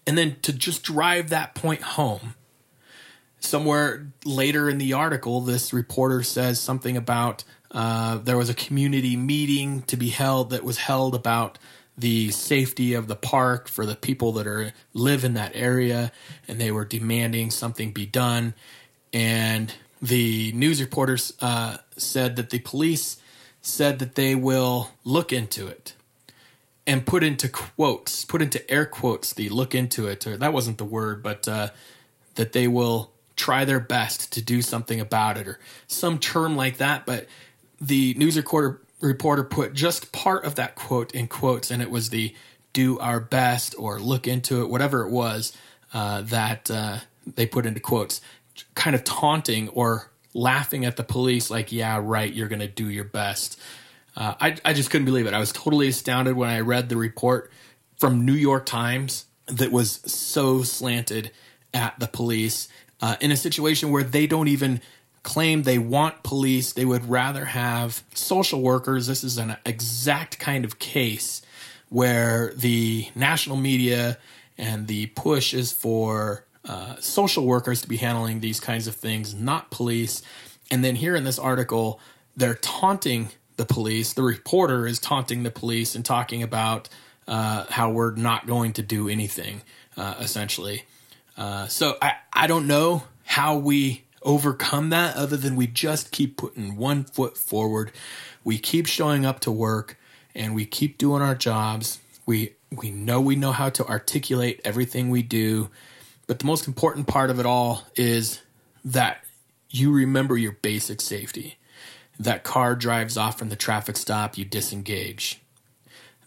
And 0.08 0.18
then 0.18 0.38
to 0.44 0.54
just 0.54 0.84
drive 0.84 1.30
that 1.30 1.56
point 1.56 1.82
home, 1.82 2.36
somewhere 3.46 4.12
later 4.26 4.70
in 4.70 4.78
the 4.78 4.94
article, 4.94 5.42
this 5.42 5.74
reporter 5.74 6.24
says 6.24 6.60
something 6.60 6.98
about 6.98 7.44
uh, 7.72 8.18
there 8.18 8.38
was 8.38 8.50
a 8.50 8.54
community 8.54 9.16
meeting 9.16 9.82
to 9.84 9.98
be 9.98 10.10
held 10.10 10.50
that 10.50 10.64
was 10.64 10.78
held 10.78 11.16
about 11.16 11.58
the 11.98 12.32
safety 12.32 12.94
of 12.94 13.08
the 13.08 13.16
park 13.16 13.68
for 13.68 13.86
the 13.86 13.96
people 13.96 14.34
that 14.34 14.48
are 14.48 14.74
live 14.94 15.24
in 15.24 15.34
that 15.36 15.52
area, 15.56 16.12
and 16.48 16.60
they 16.60 16.72
were 16.72 16.86
demanding 16.86 17.50
something 17.50 17.92
be 17.92 18.06
done. 18.06 18.54
And 19.14 19.74
the 20.02 20.52
news 20.54 20.82
reporters 20.82 21.34
uh, 21.42 21.78
said 21.96 22.36
that 22.36 22.50
the 22.50 22.60
police 22.60 23.18
said 23.62 24.00
that 24.00 24.16
they 24.16 24.36
will 24.36 24.92
look 25.04 25.32
into 25.32 25.68
it 25.68 25.94
and 26.86 27.06
put 27.06 27.24
into 27.24 27.50
quotes, 27.50 28.26
put 28.26 28.42
into 28.42 28.70
air 28.70 28.86
quotes, 28.86 29.34
the 29.34 29.50
look 29.50 29.74
into 29.74 30.08
it, 30.08 30.28
or 30.28 30.38
that 30.38 30.54
wasn't 30.54 30.78
the 30.78 30.86
word, 30.86 31.24
but 31.24 31.48
uh, 31.48 31.70
that 32.36 32.52
they 32.52 32.68
will 32.68 33.12
try 33.36 33.66
their 33.66 33.80
best 33.80 34.32
to 34.34 34.42
do 34.42 34.62
something 34.62 35.00
about 35.00 35.38
it, 35.38 35.48
or 35.48 35.60
some 35.88 36.20
term 36.20 36.56
like 36.56 36.78
that. 36.78 37.06
But 37.06 37.28
the 37.80 38.14
news 38.16 38.38
reporter 38.38 39.44
put 39.44 39.74
just 39.74 40.12
part 40.12 40.46
of 40.46 40.56
that 40.56 40.76
quote 40.76 41.14
in 41.14 41.28
quotes, 41.28 41.72
and 41.72 41.82
it 41.82 41.90
was 41.90 42.10
the 42.10 42.34
"do 42.74 42.98
our 43.00 43.20
best" 43.20 43.76
or 43.78 44.00
"look 44.00 44.28
into 44.28 44.62
it," 44.62 44.70
whatever 44.70 45.02
it 45.02 45.10
was 45.10 45.56
uh, 45.94 46.22
that 46.22 46.70
uh, 46.72 47.00
they 47.36 47.46
put 47.46 47.66
into 47.66 47.80
quotes, 47.80 48.22
kind 48.74 48.96
of 48.96 49.04
taunting 49.04 49.70
or 49.70 50.12
laughing 50.34 50.86
at 50.86 50.98
the 50.98 51.04
police, 51.04 51.50
like, 51.50 51.72
"Yeah, 51.72 52.00
right, 52.02 52.32
you're 52.32 52.48
going 52.48 52.60
to 52.60 52.68
do 52.68 52.90
your 52.90 53.06
best." 53.06 53.60
Uh, 54.16 54.34
I, 54.40 54.56
I 54.64 54.74
just 54.74 54.90
couldn't 54.90 55.06
believe 55.06 55.28
it. 55.28 55.34
I 55.34 55.40
was 55.40 55.52
totally 55.52 55.90
astounded 55.90 56.38
when 56.38 56.50
I 56.50 56.62
read 56.62 56.88
the 56.88 56.96
report 56.96 57.52
from 57.98 58.26
New 58.26 58.34
York 58.34 58.66
Times 58.66 59.26
that 59.48 59.72
was 59.72 60.00
so 60.06 60.64
slanted 60.64 61.32
at 61.74 62.00
the 62.00 62.08
police 62.08 62.70
uh, 63.02 63.16
in 63.20 63.32
a 63.32 63.38
situation 63.38 63.92
where 63.92 64.04
they 64.04 64.28
don't 64.28 64.48
even 64.48 64.82
claim 65.24 65.64
they 65.64 65.80
want 65.80 66.24
police. 66.24 66.74
They 66.74 66.86
would 66.86 67.10
rather 67.10 67.46
have 67.46 68.04
social 68.14 68.62
workers. 68.62 69.08
This 69.08 69.24
is 69.24 69.38
an 69.38 69.58
exact 69.66 70.40
kind 70.40 70.64
of 70.64 70.80
case 70.80 71.42
where 71.90 72.54
the 72.56 73.08
national 73.16 73.58
media 73.58 74.18
and 74.58 74.88
the 74.88 75.08
push 75.08 75.54
is 75.54 75.72
for 75.72 76.46
uh, 76.64 76.96
social 77.00 77.46
workers 77.46 77.82
to 77.82 77.88
be 77.88 77.98
handling 77.98 78.40
these 78.40 78.60
kinds 78.60 78.88
of 78.88 78.96
things, 78.96 79.34
not 79.34 79.72
police. 79.72 80.22
And 80.72 80.84
then 80.84 80.96
here 80.96 81.16
in 81.16 81.24
this 81.24 81.40
article, 81.40 82.00
they're 82.36 82.56
taunting 82.56 83.30
the 83.58 83.66
police. 83.66 84.14
The 84.14 84.24
reporter 84.24 84.88
is 84.88 85.00
taunting 85.00 85.44
the 85.44 85.52
police 85.52 85.96
and 85.96 86.04
talking 86.04 86.44
about 86.44 86.90
uh, 87.28 87.66
how 87.70 87.92
we're 87.92 88.16
not 88.16 88.46
going 88.46 88.74
to 88.74 88.82
do 88.82 89.10
anything, 89.10 89.62
uh, 89.98 90.16
essentially. 90.20 90.84
Uh, 91.38 91.68
so 91.68 91.98
I, 92.02 92.16
I 92.34 92.48
don't 92.48 92.68
know 92.68 93.04
how 93.26 93.58
we 93.58 94.04
overcome 94.22 94.90
that 94.90 95.16
other 95.16 95.38
than 95.38 95.56
we 95.56 95.68
just 95.68 96.12
keep 96.12 96.38
putting 96.38 96.78
one 96.78 97.04
foot 97.04 97.38
forward. 97.38 97.92
We 98.44 98.58
keep 98.58 98.88
showing 98.88 99.26
up 99.26 99.40
to 99.42 99.52
work 99.52 99.98
and 100.34 100.56
we 100.56 100.66
keep 100.66 100.98
doing 100.98 101.22
our 101.22 101.36
jobs. 101.36 102.00
We 102.26 102.54
we 102.72 102.92
know 102.92 103.22
we 103.22 103.36
know 103.36 103.52
how 103.52 103.70
to 103.70 103.86
articulate 103.88 104.60
everything 104.66 105.10
we 105.10 105.22
do. 105.22 105.70
But 106.28 106.40
the 106.40 106.46
most 106.46 106.68
important 106.68 107.08
part 107.08 107.30
of 107.30 107.40
it 107.40 107.46
all 107.46 107.84
is 107.96 108.42
that 108.84 109.24
you 109.70 109.92
remember 109.92 110.38
your 110.38 110.54
basic 110.54 111.00
safety 111.00 111.58
that 112.20 112.44
car 112.44 112.76
drives 112.76 113.18
off 113.18 113.38
from 113.38 113.50
the 113.50 113.56
traffic 113.56 113.98
stop, 113.98 114.38
you 114.38 114.46
disengage. 114.46 115.42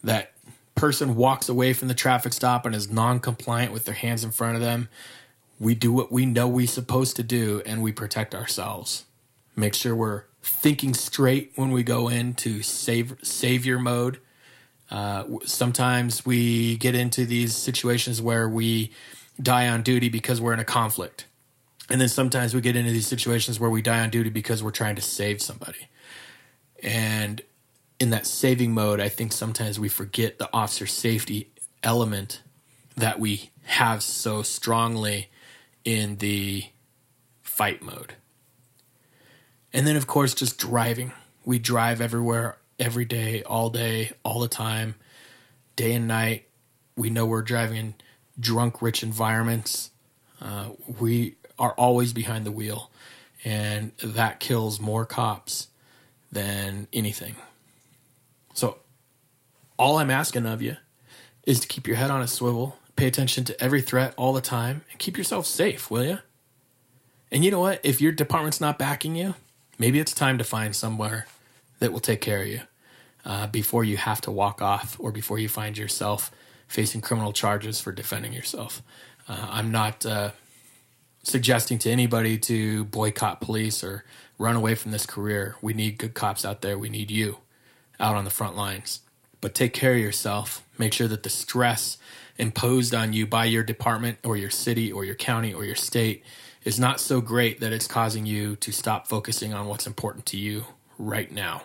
That 0.03 0.31
person 0.79 1.15
walks 1.15 1.49
away 1.49 1.73
from 1.73 1.89
the 1.89 1.93
traffic 1.93 2.33
stop 2.33 2.65
and 2.65 2.73
is 2.73 2.89
non 2.89 3.19
compliant 3.19 3.73
with 3.73 3.85
their 3.85 3.95
hands 3.95 4.23
in 4.23 4.31
front 4.31 4.55
of 4.55 4.61
them, 4.61 4.89
we 5.59 5.75
do 5.75 5.91
what 5.91 6.11
we 6.11 6.25
know 6.25 6.47
we're 6.47 6.67
supposed 6.67 7.15
to 7.17 7.23
do 7.23 7.61
and 7.65 7.81
we 7.83 7.91
protect 7.91 8.33
ourselves. 8.33 9.05
Make 9.55 9.73
sure 9.73 9.95
we're 9.95 10.23
thinking 10.41 10.93
straight 10.93 11.51
when 11.55 11.71
we 11.71 11.83
go 11.83 12.07
into 12.07 12.61
save, 12.63 13.17
savior 13.21 13.77
mode. 13.77 14.19
Uh, 14.89 15.25
sometimes 15.45 16.25
we 16.25 16.77
get 16.77 16.95
into 16.95 17.25
these 17.25 17.55
situations 17.55 18.21
where 18.21 18.47
we 18.47 18.91
die 19.41 19.67
on 19.67 19.83
duty 19.83 20.09
because 20.09 20.39
we're 20.39 20.53
in 20.53 20.59
a 20.59 20.65
conflict. 20.65 21.25
And 21.89 21.99
then 21.99 22.09
sometimes 22.09 22.53
we 22.53 22.61
get 22.61 22.75
into 22.75 22.91
these 22.91 23.07
situations 23.07 23.59
where 23.59 23.69
we 23.69 23.81
die 23.81 23.99
on 23.99 24.09
duty 24.09 24.29
because 24.29 24.63
we're 24.63 24.71
trying 24.71 24.95
to 24.95 25.01
save 25.01 25.41
somebody. 25.41 25.89
And 26.81 27.41
in 27.99 28.11
that 28.11 28.25
saving 28.25 28.73
mode, 28.73 28.99
I 28.99 29.09
think 29.09 29.31
sometimes 29.31 29.79
we 29.79 29.89
forget 29.89 30.39
the 30.39 30.49
officer 30.53 30.87
safety 30.87 31.51
element 31.83 32.41
that 32.95 33.19
we 33.19 33.51
have 33.63 34.01
so 34.01 34.41
strongly 34.41 35.29
in 35.83 36.17
the 36.17 36.65
fight 37.41 37.81
mode. 37.81 38.15
And 39.73 39.85
then, 39.85 39.95
of 39.95 40.07
course, 40.07 40.33
just 40.33 40.57
driving. 40.57 41.11
We 41.45 41.59
drive 41.59 42.01
everywhere, 42.01 42.57
every 42.79 43.05
day, 43.05 43.43
all 43.43 43.69
day, 43.69 44.11
all 44.23 44.39
the 44.39 44.47
time, 44.47 44.95
day 45.75 45.93
and 45.93 46.07
night. 46.07 46.47
We 46.95 47.09
know 47.09 47.25
we're 47.25 47.41
driving 47.41 47.77
in 47.77 47.93
drunk, 48.39 48.81
rich 48.81 49.03
environments. 49.03 49.91
Uh, 50.41 50.69
we 50.99 51.35
are 51.57 51.73
always 51.73 52.13
behind 52.13 52.45
the 52.45 52.51
wheel, 52.51 52.89
and 53.43 53.91
that 54.01 54.39
kills 54.39 54.79
more 54.79 55.05
cops 55.05 55.67
than 56.31 56.87
anything. 56.93 57.35
So, 58.59 58.75
all 59.77 59.99
I'm 59.99 60.11
asking 60.11 60.45
of 60.45 60.61
you 60.61 60.75
is 61.45 61.61
to 61.61 61.67
keep 61.69 61.87
your 61.87 61.95
head 61.95 62.11
on 62.11 62.21
a 62.21 62.27
swivel, 62.27 62.77
pay 62.97 63.07
attention 63.07 63.45
to 63.45 63.63
every 63.63 63.81
threat 63.81 64.13
all 64.17 64.33
the 64.33 64.41
time, 64.41 64.81
and 64.91 64.99
keep 64.99 65.17
yourself 65.17 65.45
safe, 65.45 65.89
will 65.89 66.03
you? 66.03 66.19
And 67.31 67.45
you 67.45 67.51
know 67.51 67.61
what? 67.61 67.79
If 67.83 68.01
your 68.01 68.11
department's 68.11 68.59
not 68.59 68.77
backing 68.77 69.15
you, 69.15 69.35
maybe 69.77 69.97
it's 69.97 70.13
time 70.13 70.37
to 70.39 70.43
find 70.43 70.75
somewhere 70.75 71.25
that 71.79 71.93
will 71.93 72.01
take 72.01 72.19
care 72.19 72.41
of 72.41 72.47
you 72.49 72.59
uh, 73.23 73.47
before 73.47 73.85
you 73.85 73.95
have 73.95 74.19
to 74.21 74.31
walk 74.31 74.61
off 74.61 74.97
or 74.99 75.13
before 75.13 75.39
you 75.39 75.47
find 75.47 75.77
yourself 75.77 76.29
facing 76.67 76.99
criminal 76.99 77.31
charges 77.31 77.79
for 77.79 77.93
defending 77.93 78.33
yourself. 78.33 78.83
Uh, 79.29 79.47
I'm 79.51 79.71
not 79.71 80.05
uh, 80.05 80.31
suggesting 81.23 81.79
to 81.79 81.89
anybody 81.89 82.37
to 82.39 82.83
boycott 82.83 83.39
police 83.39 83.85
or 83.85 84.03
run 84.37 84.57
away 84.57 84.75
from 84.75 84.91
this 84.91 85.05
career. 85.05 85.55
We 85.61 85.71
need 85.71 85.97
good 85.97 86.13
cops 86.13 86.43
out 86.43 86.59
there. 86.61 86.77
We 86.77 86.89
need 86.89 87.09
you 87.09 87.37
out 87.99 88.15
on 88.15 88.23
the 88.23 88.29
front 88.29 88.55
lines. 88.55 89.01
But 89.41 89.55
take 89.55 89.73
care 89.73 89.93
of 89.93 89.99
yourself. 89.99 90.63
Make 90.77 90.93
sure 90.93 91.07
that 91.07 91.23
the 91.23 91.29
stress 91.29 91.97
imposed 92.37 92.95
on 92.95 93.13
you 93.13 93.27
by 93.27 93.45
your 93.45 93.63
department 93.63 94.17
or 94.23 94.37
your 94.37 94.49
city 94.49 94.91
or 94.91 95.03
your 95.05 95.15
county 95.15 95.53
or 95.53 95.65
your 95.65 95.75
state 95.75 96.23
is 96.63 96.79
not 96.79 96.99
so 96.99 97.21
great 97.21 97.59
that 97.59 97.73
it's 97.73 97.87
causing 97.87 98.25
you 98.25 98.55
to 98.57 98.71
stop 98.71 99.07
focusing 99.07 99.53
on 99.53 99.67
what's 99.67 99.87
important 99.87 100.25
to 100.27 100.37
you 100.37 100.65
right 100.97 101.31
now. 101.31 101.63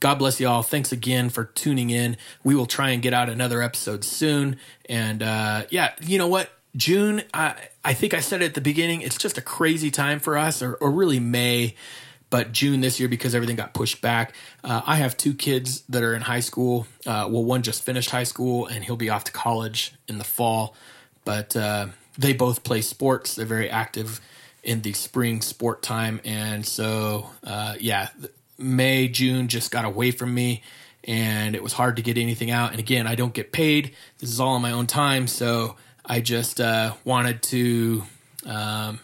God 0.00 0.16
bless 0.16 0.38
you 0.38 0.48
all. 0.48 0.62
Thanks 0.62 0.92
again 0.92 1.28
for 1.28 1.44
tuning 1.44 1.90
in. 1.90 2.16
We 2.44 2.54
will 2.54 2.66
try 2.66 2.90
and 2.90 3.02
get 3.02 3.12
out 3.12 3.28
another 3.28 3.62
episode 3.62 4.04
soon. 4.04 4.56
And 4.88 5.22
uh, 5.22 5.64
yeah, 5.70 5.94
you 6.00 6.18
know 6.18 6.28
what? 6.28 6.50
June, 6.76 7.22
I, 7.34 7.56
I 7.84 7.94
think 7.94 8.14
I 8.14 8.20
said 8.20 8.42
it 8.42 8.46
at 8.46 8.54
the 8.54 8.60
beginning, 8.60 9.00
it's 9.00 9.18
just 9.18 9.38
a 9.38 9.40
crazy 9.42 9.90
time 9.90 10.20
for 10.20 10.38
us, 10.38 10.62
or, 10.62 10.74
or 10.74 10.92
really 10.92 11.18
May, 11.18 11.74
but 12.30 12.52
June 12.52 12.80
this 12.80 13.00
year 13.00 13.08
because 13.08 13.34
everything 13.34 13.56
got 13.56 13.74
pushed 13.74 14.00
back. 14.00 14.34
Uh, 14.62 14.82
I 14.86 14.96
have 14.96 15.16
two 15.16 15.34
kids 15.34 15.82
that 15.88 16.02
are 16.02 16.14
in 16.14 16.22
high 16.22 16.40
school. 16.40 16.86
Uh, 17.06 17.28
well, 17.30 17.44
one 17.44 17.62
just 17.62 17.82
finished 17.82 18.10
high 18.10 18.24
school 18.24 18.66
and 18.66 18.84
he'll 18.84 18.96
be 18.96 19.10
off 19.10 19.24
to 19.24 19.32
college 19.32 19.94
in 20.08 20.18
the 20.18 20.24
fall, 20.24 20.74
but 21.24 21.56
uh, 21.56 21.86
they 22.16 22.32
both 22.32 22.64
play 22.64 22.80
sports. 22.80 23.34
They're 23.34 23.46
very 23.46 23.70
active 23.70 24.20
in 24.62 24.82
the 24.82 24.92
spring 24.92 25.40
sport 25.40 25.82
time. 25.82 26.20
And 26.24 26.66
so, 26.66 27.30
uh, 27.44 27.74
yeah, 27.80 28.08
May, 28.58 29.08
June 29.08 29.48
just 29.48 29.70
got 29.70 29.84
away 29.84 30.10
from 30.10 30.34
me 30.34 30.62
and 31.04 31.54
it 31.54 31.62
was 31.62 31.72
hard 31.72 31.96
to 31.96 32.02
get 32.02 32.18
anything 32.18 32.50
out. 32.50 32.72
And 32.72 32.80
again, 32.80 33.06
I 33.06 33.14
don't 33.14 33.32
get 33.32 33.52
paid. 33.52 33.94
This 34.18 34.30
is 34.30 34.40
all 34.40 34.54
on 34.54 34.62
my 34.62 34.72
own 34.72 34.86
time. 34.86 35.26
So, 35.26 35.76
I 36.10 36.20
just 36.22 36.58
uh, 36.58 36.94
wanted 37.04 37.42
to 37.44 38.02
um, 38.46 38.98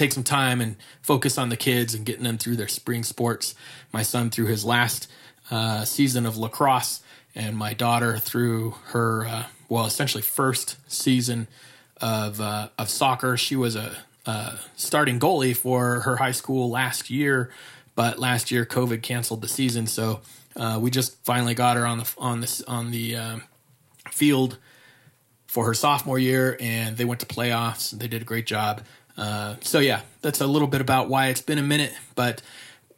take 0.00 0.12
some 0.12 0.24
time 0.24 0.60
and 0.60 0.76
focus 1.02 1.36
on 1.36 1.50
the 1.50 1.56
kids 1.56 1.94
and 1.94 2.06
getting 2.06 2.24
them 2.24 2.38
through 2.38 2.56
their 2.56 2.68
spring 2.68 3.02
sports. 3.02 3.54
My 3.92 4.02
son 4.02 4.30
through 4.30 4.46
his 4.46 4.64
last 4.64 5.10
uh, 5.50 5.84
season 5.84 6.24
of 6.24 6.38
lacrosse, 6.38 7.02
and 7.34 7.56
my 7.56 7.74
daughter 7.74 8.16
through 8.16 8.74
her 8.86 9.26
uh, 9.26 9.44
well, 9.68 9.86
essentially 9.86 10.22
first 10.22 10.76
season 10.90 11.48
of 12.00 12.40
uh, 12.40 12.68
of 12.78 12.88
soccer. 12.88 13.36
She 13.36 13.56
was 13.56 13.76
a 13.76 13.94
starting 14.76 15.18
goalie 15.18 15.56
for 15.56 16.00
her 16.00 16.16
high 16.16 16.32
school 16.32 16.70
last 16.70 17.10
year, 17.10 17.50
but 17.94 18.18
last 18.18 18.50
year 18.50 18.64
COVID 18.64 19.02
canceled 19.02 19.42
the 19.42 19.48
season, 19.48 19.86
so 19.86 20.20
uh, 20.56 20.78
we 20.80 20.90
just 20.90 21.16
finally 21.24 21.54
got 21.54 21.76
her 21.76 21.86
on 21.86 21.98
the 21.98 22.14
on 22.16 22.40
this 22.40 22.62
on 22.62 22.90
the 22.90 23.16
um, 23.16 23.42
field 24.10 24.56
for 25.46 25.66
her 25.66 25.74
sophomore 25.74 26.18
year, 26.18 26.56
and 26.60 26.96
they 26.96 27.04
went 27.04 27.20
to 27.20 27.26
playoffs. 27.26 27.90
They 27.90 28.06
did 28.06 28.22
a 28.22 28.24
great 28.24 28.46
job. 28.46 28.82
Uh, 29.20 29.56
so 29.60 29.78
yeah, 29.80 30.00
that's 30.22 30.40
a 30.40 30.46
little 30.46 30.66
bit 30.66 30.80
about 30.80 31.08
why 31.08 31.28
it's 31.28 31.42
been 31.42 31.58
a 31.58 31.62
minute. 31.62 31.92
But 32.14 32.40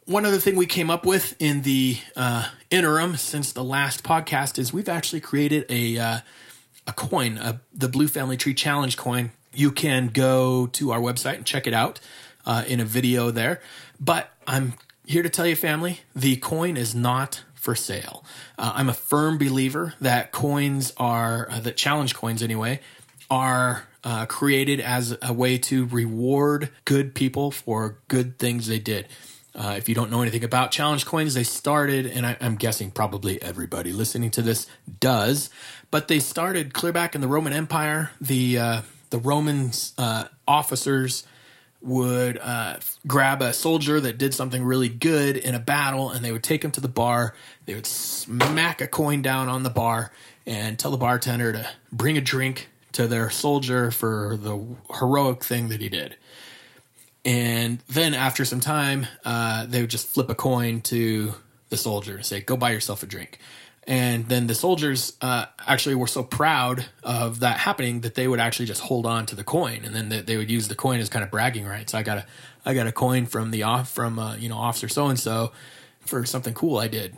one 0.05 0.25
other 0.25 0.37
thing 0.37 0.55
we 0.55 0.65
came 0.65 0.89
up 0.89 1.05
with 1.05 1.35
in 1.37 1.63
the 1.63 1.97
uh, 2.15 2.49
interim 2.69 3.17
since 3.17 3.51
the 3.51 3.63
last 3.63 4.03
podcast 4.03 4.57
is 4.57 4.71
we've 4.71 4.87
actually 4.87 5.19
created 5.19 5.65
a 5.69 5.97
uh, 5.99 6.19
a 6.87 6.93
coin, 6.93 7.37
a, 7.37 7.61
the 7.73 7.89
Blue 7.89 8.07
Family 8.07 8.37
Tree 8.37 8.53
Challenge 8.53 8.95
coin. 8.95 9.31
You 9.53 9.71
can 9.71 10.07
go 10.07 10.67
to 10.67 10.91
our 10.91 10.99
website 10.99 11.35
and 11.35 11.45
check 11.45 11.67
it 11.67 11.73
out 11.73 11.99
uh, 12.45 12.63
in 12.67 12.79
a 12.79 12.85
video 12.85 13.29
there. 13.29 13.61
But 13.99 14.31
I'm 14.47 14.73
here 15.05 15.23
to 15.23 15.29
tell 15.29 15.45
you, 15.45 15.55
family, 15.55 16.01
the 16.15 16.37
coin 16.37 16.77
is 16.77 16.95
not 16.95 17.43
for 17.53 17.75
sale. 17.75 18.25
Uh, 18.57 18.73
I'm 18.75 18.89
a 18.89 18.93
firm 18.93 19.37
believer 19.37 19.93
that 20.01 20.31
coins 20.31 20.93
are, 20.97 21.47
that 21.61 21.77
challenge 21.77 22.15
coins 22.15 22.41
anyway, 22.43 22.79
are 23.29 23.87
uh, 24.03 24.25
created 24.25 24.79
as 24.79 25.17
a 25.21 25.33
way 25.33 25.57
to 25.57 25.85
reward 25.85 26.69
good 26.85 27.15
people 27.15 27.51
for 27.51 27.99
good 28.07 28.37
things 28.37 28.67
they 28.67 28.79
did. 28.79 29.07
Uh, 29.55 29.75
if 29.77 29.87
you 29.87 29.93
don't 29.93 30.09
know 30.09 30.21
anything 30.21 30.43
about 30.43 30.71
challenge 30.71 31.05
coins, 31.05 31.35
they 31.35 31.43
started, 31.43 32.07
and 32.07 32.25
I, 32.25 32.35
am 32.41 32.55
guessing 32.55 32.89
probably 32.89 33.41
everybody 33.41 33.93
listening 33.93 34.31
to 34.31 34.41
this 34.41 34.67
does, 34.99 35.51
but 35.91 36.07
they 36.07 36.19
started 36.19 36.73
clear 36.73 36.91
back 36.91 37.13
in 37.13 37.21
the 37.21 37.27
Roman 37.27 37.53
Empire. 37.53 38.11
The 38.19 38.57
uh, 38.57 38.81
the 39.11 39.19
Romans 39.19 39.93
uh, 39.99 40.25
officers 40.47 41.23
would 41.83 42.39
uh, 42.39 42.77
grab 43.05 43.41
a 43.41 43.53
soldier 43.53 43.99
that 43.99 44.17
did 44.17 44.33
something 44.33 44.63
really 44.63 44.89
good 44.89 45.37
in 45.37 45.53
a 45.53 45.59
battle 45.59 46.09
and 46.09 46.23
they 46.23 46.31
would 46.31 46.43
take 46.43 46.63
him 46.63 46.71
to 46.71 46.81
the 46.81 46.87
bar. 46.87 47.35
They 47.65 47.75
would 47.75 47.85
smack 47.85 48.81
a 48.81 48.87
coin 48.87 49.21
down 49.21 49.49
on 49.49 49.63
the 49.63 49.69
bar 49.69 50.11
and 50.45 50.79
tell 50.79 50.91
the 50.91 50.97
bartender 50.97 51.51
to 51.51 51.69
bring 51.91 52.17
a 52.17 52.21
drink 52.21 52.69
to 52.93 53.07
their 53.07 53.29
soldier 53.29 53.91
for 53.91 54.37
the 54.39 54.65
heroic 54.99 55.43
thing 55.43 55.69
that 55.69 55.81
he 55.81 55.89
did. 55.89 56.15
And 57.25 57.79
then 57.87 58.13
after 58.13 58.43
some 58.45 58.59
time, 58.59 59.07
uh, 59.23 59.65
they 59.65 59.81
would 59.81 59.89
just 59.89 60.07
flip 60.07 60.29
a 60.29 60.35
coin 60.35 60.81
to 60.81 61.33
the 61.69 61.77
soldier 61.77 62.15
and 62.15 62.25
say, 62.25 62.41
Go 62.41 62.57
buy 62.57 62.71
yourself 62.71 63.03
a 63.03 63.05
drink. 63.05 63.39
And 63.85 64.29
then 64.29 64.47
the 64.47 64.55
soldiers 64.55 65.13
uh, 65.21 65.47
actually 65.67 65.95
were 65.95 66.07
so 66.07 66.23
proud 66.23 66.85
of 67.03 67.41
that 67.41 67.57
happening 67.57 68.01
that 68.01 68.15
they 68.15 68.27
would 68.27 68.39
actually 68.39 68.65
just 68.65 68.81
hold 68.81 69.05
on 69.05 69.25
to 69.25 69.35
the 69.35 69.43
coin, 69.43 69.81
and 69.83 69.93
then 69.93 70.07
they, 70.07 70.21
they 70.21 70.37
would 70.37 70.49
use 70.49 70.69
the 70.69 70.75
coin 70.75 71.01
as 71.01 71.09
kind 71.09 71.23
of 71.23 71.29
bragging 71.29 71.65
rights. 71.65 71.93
I 71.93 72.01
got 72.01 72.19
a, 72.19 72.25
I 72.65 72.73
got 72.73 72.87
a 72.87 72.93
coin 72.93 73.25
from 73.25 73.51
the 73.51 73.63
off 73.63 73.91
from 73.91 74.19
uh, 74.19 74.35
you 74.37 74.47
know 74.47 74.55
officer 74.55 74.87
so 74.87 75.07
and 75.07 75.19
so 75.19 75.51
for 75.99 76.25
something 76.25 76.53
cool 76.53 76.77
I 76.77 76.87
did, 76.87 77.17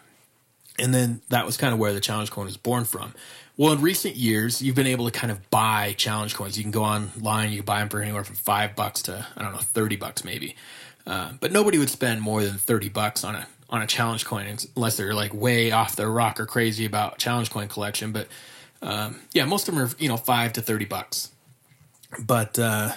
and 0.79 0.91
then 0.91 1.21
that 1.29 1.45
was 1.45 1.55
kind 1.55 1.71
of 1.71 1.77
where 1.77 1.93
the 1.93 1.99
challenge 1.99 2.31
coin 2.31 2.45
was 2.45 2.57
born 2.57 2.83
from. 2.83 3.13
Well, 3.57 3.71
in 3.71 3.81
recent 3.81 4.17
years, 4.17 4.61
you've 4.61 4.75
been 4.75 4.87
able 4.87 5.05
to 5.05 5.17
kind 5.17 5.31
of 5.31 5.49
buy 5.49 5.93
challenge 5.97 6.35
coins. 6.35 6.57
You 6.57 6.63
can 6.63 6.71
go 6.71 6.83
online, 6.83 7.51
you 7.51 7.57
can 7.57 7.65
buy 7.65 7.79
them 7.79 7.89
for 7.89 8.01
anywhere 8.01 8.25
from 8.25 8.35
five 8.35 8.75
bucks 8.75 9.03
to 9.03 9.25
I 9.35 9.41
don't 9.41 9.53
know 9.53 9.59
thirty 9.59 9.95
bucks 9.95 10.25
maybe. 10.25 10.55
Uh, 11.07 11.33
but 11.39 11.51
nobody 11.51 11.77
would 11.77 11.89
spend 11.89 12.21
more 12.21 12.43
than 12.43 12.57
thirty 12.57 12.89
bucks 12.89 13.23
on 13.23 13.35
a 13.35 13.47
on 13.69 13.81
a 13.81 13.87
challenge 13.87 14.25
coin 14.25 14.57
unless 14.75 14.97
they're 14.97 15.13
like 15.13 15.33
way 15.33 15.71
off 15.71 15.95
their 15.95 16.09
rock 16.09 16.39
or 16.39 16.45
crazy 16.45 16.85
about 16.85 17.17
challenge 17.17 17.49
coin 17.49 17.67
collection. 17.67 18.11
But 18.11 18.27
um, 18.81 19.21
yeah, 19.33 19.45
most 19.45 19.69
of 19.69 19.75
them 19.75 19.85
are 19.85 19.89
you 19.97 20.09
know 20.09 20.17
five 20.17 20.51
to 20.53 20.61
thirty 20.61 20.85
bucks. 20.85 21.31
But 22.19 22.59
uh, 22.59 22.93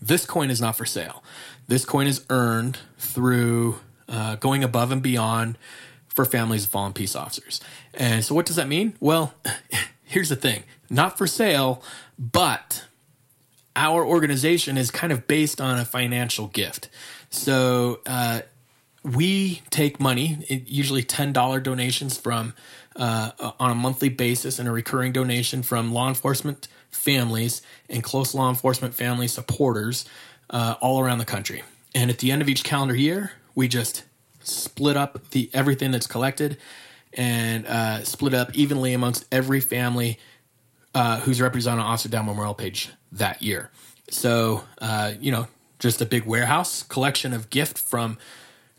this 0.00 0.24
coin 0.24 0.50
is 0.50 0.60
not 0.60 0.76
for 0.76 0.86
sale. 0.86 1.22
This 1.68 1.84
coin 1.84 2.06
is 2.06 2.24
earned 2.30 2.78
through 2.98 3.78
uh, 4.08 4.36
going 4.36 4.64
above 4.64 4.90
and 4.90 5.02
beyond 5.02 5.58
for 6.08 6.24
families 6.24 6.64
of 6.64 6.70
fallen 6.70 6.92
peace 6.92 7.14
officers. 7.14 7.60
And 7.94 8.24
so, 8.24 8.34
what 8.34 8.46
does 8.46 8.56
that 8.56 8.68
mean? 8.68 8.94
Well, 9.00 9.34
here's 10.04 10.28
the 10.28 10.36
thing: 10.36 10.64
not 10.88 11.18
for 11.18 11.26
sale, 11.26 11.82
but 12.18 12.84
our 13.76 14.04
organization 14.04 14.76
is 14.76 14.90
kind 14.90 15.12
of 15.12 15.26
based 15.26 15.60
on 15.60 15.78
a 15.78 15.84
financial 15.84 16.48
gift. 16.48 16.88
So 17.30 18.00
uh, 18.06 18.40
we 19.02 19.62
take 19.70 20.00
money, 20.00 20.38
usually 20.66 21.02
$10 21.02 21.62
donations 21.62 22.18
from 22.18 22.54
uh, 22.96 23.30
on 23.58 23.70
a 23.70 23.74
monthly 23.74 24.08
basis 24.08 24.58
and 24.58 24.68
a 24.68 24.72
recurring 24.72 25.12
donation 25.12 25.62
from 25.62 25.92
law 25.92 26.08
enforcement 26.08 26.68
families 26.90 27.62
and 27.88 28.02
close 28.02 28.34
law 28.34 28.48
enforcement 28.48 28.94
family 28.94 29.28
supporters 29.28 30.04
uh, 30.50 30.74
all 30.80 31.00
around 31.00 31.18
the 31.18 31.24
country. 31.24 31.62
And 31.94 32.10
at 32.10 32.18
the 32.18 32.32
end 32.32 32.42
of 32.42 32.48
each 32.48 32.64
calendar 32.64 32.96
year, 32.96 33.32
we 33.54 33.68
just 33.68 34.02
split 34.42 34.96
up 34.96 35.30
the 35.30 35.48
everything 35.54 35.92
that's 35.92 36.06
collected 36.06 36.58
and 37.14 37.66
uh, 37.66 38.04
split 38.04 38.34
up 38.34 38.54
evenly 38.54 38.92
amongst 38.94 39.24
every 39.32 39.60
family 39.60 40.18
uh, 40.94 41.20
who's 41.20 41.40
represented 41.40 41.80
on 41.80 41.86
Officer 41.86 42.08
Down 42.08 42.26
Memorial 42.26 42.54
page 42.54 42.90
that 43.12 43.42
year. 43.42 43.70
So, 44.10 44.64
uh, 44.80 45.12
you 45.20 45.30
know, 45.30 45.46
just 45.78 46.00
a 46.00 46.06
big 46.06 46.24
warehouse 46.24 46.82
collection 46.82 47.32
of 47.32 47.50
gift 47.50 47.78
from 47.78 48.18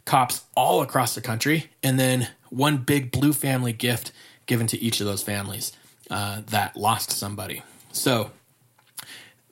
cops 0.06 0.44
all 0.56 0.82
across 0.82 1.16
the 1.16 1.22
country, 1.22 1.72
and 1.82 2.00
then 2.00 2.30
one 2.50 2.78
big 2.78 3.12
blue 3.12 3.34
family 3.34 3.74
gift 3.74 4.12
given 4.46 4.68
to 4.68 4.80
each 4.80 5.00
of 5.00 5.08
those 5.08 5.24
families 5.24 5.72
uh, 6.10 6.42
that 6.48 6.76
lost 6.76 7.12
somebody. 7.12 7.64
So 7.92 8.32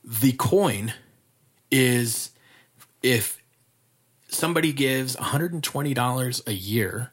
the 0.04 0.34
coin 0.34 0.94
is 1.72 2.32
if 3.02 3.42
somebody 4.28 4.74
gives 4.74 5.16
$120 5.16 6.48
a 6.48 6.54
year, 6.54 7.12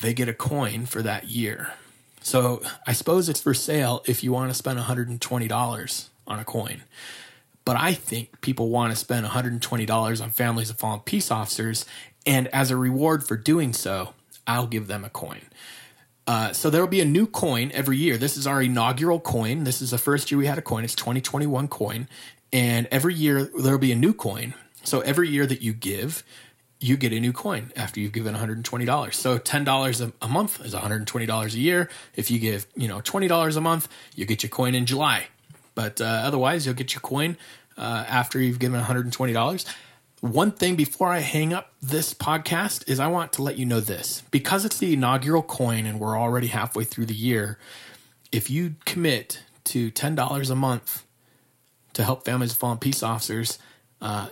they 0.00 0.14
get 0.14 0.28
a 0.28 0.34
coin 0.34 0.86
for 0.86 1.02
that 1.02 1.28
year. 1.28 1.72
So 2.20 2.62
I 2.86 2.92
suppose 2.92 3.28
it's 3.28 3.40
for 3.40 3.54
sale 3.54 4.02
if 4.06 4.22
you 4.22 4.32
want 4.32 4.50
to 4.50 4.54
spend 4.54 4.78
$120 4.78 6.08
on 6.26 6.38
a 6.38 6.44
coin. 6.44 6.82
But 7.64 7.76
I 7.76 7.92
think 7.92 8.40
people 8.40 8.68
want 8.68 8.92
to 8.92 8.96
spend 8.96 9.26
$120 9.26 10.22
on 10.22 10.30
families 10.30 10.70
of 10.70 10.78
fallen 10.78 11.00
peace 11.00 11.30
officers. 11.30 11.86
And 12.26 12.48
as 12.48 12.70
a 12.70 12.76
reward 12.76 13.24
for 13.24 13.36
doing 13.36 13.72
so, 13.72 14.14
I'll 14.46 14.66
give 14.66 14.86
them 14.86 15.04
a 15.04 15.10
coin. 15.10 15.42
Uh, 16.26 16.52
so 16.52 16.70
there 16.70 16.80
will 16.80 16.88
be 16.88 17.00
a 17.00 17.06
new 17.06 17.26
coin 17.26 17.70
every 17.72 17.96
year. 17.96 18.16
This 18.16 18.36
is 18.36 18.46
our 18.46 18.62
inaugural 18.62 19.20
coin. 19.20 19.64
This 19.64 19.82
is 19.82 19.90
the 19.90 19.98
first 19.98 20.30
year 20.30 20.38
we 20.38 20.46
had 20.46 20.58
a 20.58 20.62
coin. 20.62 20.84
It's 20.84 20.94
2021 20.94 21.68
coin. 21.68 22.08
And 22.52 22.86
every 22.90 23.14
year 23.14 23.44
there 23.44 23.72
will 23.72 23.78
be 23.78 23.92
a 23.92 23.96
new 23.96 24.12
coin. 24.12 24.54
So 24.82 25.00
every 25.00 25.28
year 25.28 25.46
that 25.46 25.62
you 25.62 25.72
give, 25.72 26.22
you 26.80 26.96
get 26.96 27.12
a 27.12 27.20
new 27.20 27.32
coin 27.32 27.70
after 27.76 28.00
you've 28.00 28.12
given 28.12 28.34
$120. 28.34 29.14
So 29.14 29.38
$10 29.38 30.12
a, 30.22 30.28
month 30.28 30.64
is 30.64 30.74
$120 30.74 31.54
a 31.54 31.58
year. 31.58 31.90
If 32.16 32.30
you 32.30 32.38
give, 32.38 32.66
you 32.74 32.88
know, 32.88 33.00
$20 33.00 33.56
a 33.56 33.60
month, 33.60 33.88
you 34.16 34.24
get 34.24 34.42
your 34.42 34.50
coin 34.50 34.74
in 34.74 34.86
July. 34.86 35.26
But 35.74 36.00
uh, 36.00 36.04
otherwise, 36.04 36.64
you'll 36.64 36.74
get 36.74 36.94
your 36.94 37.02
coin 37.02 37.36
uh, 37.76 38.04
after 38.08 38.40
you've 38.40 38.58
given 38.58 38.80
$120. 38.80 39.66
One 40.20 40.52
thing 40.52 40.76
before 40.76 41.08
I 41.08 41.18
hang 41.18 41.52
up 41.52 41.72
this 41.82 42.12
podcast 42.14 42.88
is 42.88 42.98
I 42.98 43.08
want 43.08 43.34
to 43.34 43.42
let 43.42 43.58
you 43.58 43.66
know 43.66 43.80
this. 43.80 44.22
Because 44.30 44.64
it's 44.64 44.78
the 44.78 44.94
inaugural 44.94 45.42
coin 45.42 45.86
and 45.86 46.00
we're 46.00 46.18
already 46.18 46.48
halfway 46.48 46.84
through 46.84 47.06
the 47.06 47.14
year, 47.14 47.58
if 48.32 48.50
you 48.50 48.76
commit 48.86 49.42
to 49.64 49.90
$10 49.90 50.50
a 50.50 50.54
month 50.54 51.04
to 51.92 52.04
help 52.04 52.24
families 52.24 52.52
of 52.52 52.58
fallen 52.58 52.78
peace 52.78 53.02
officers, 53.02 53.58
uh, 54.00 54.28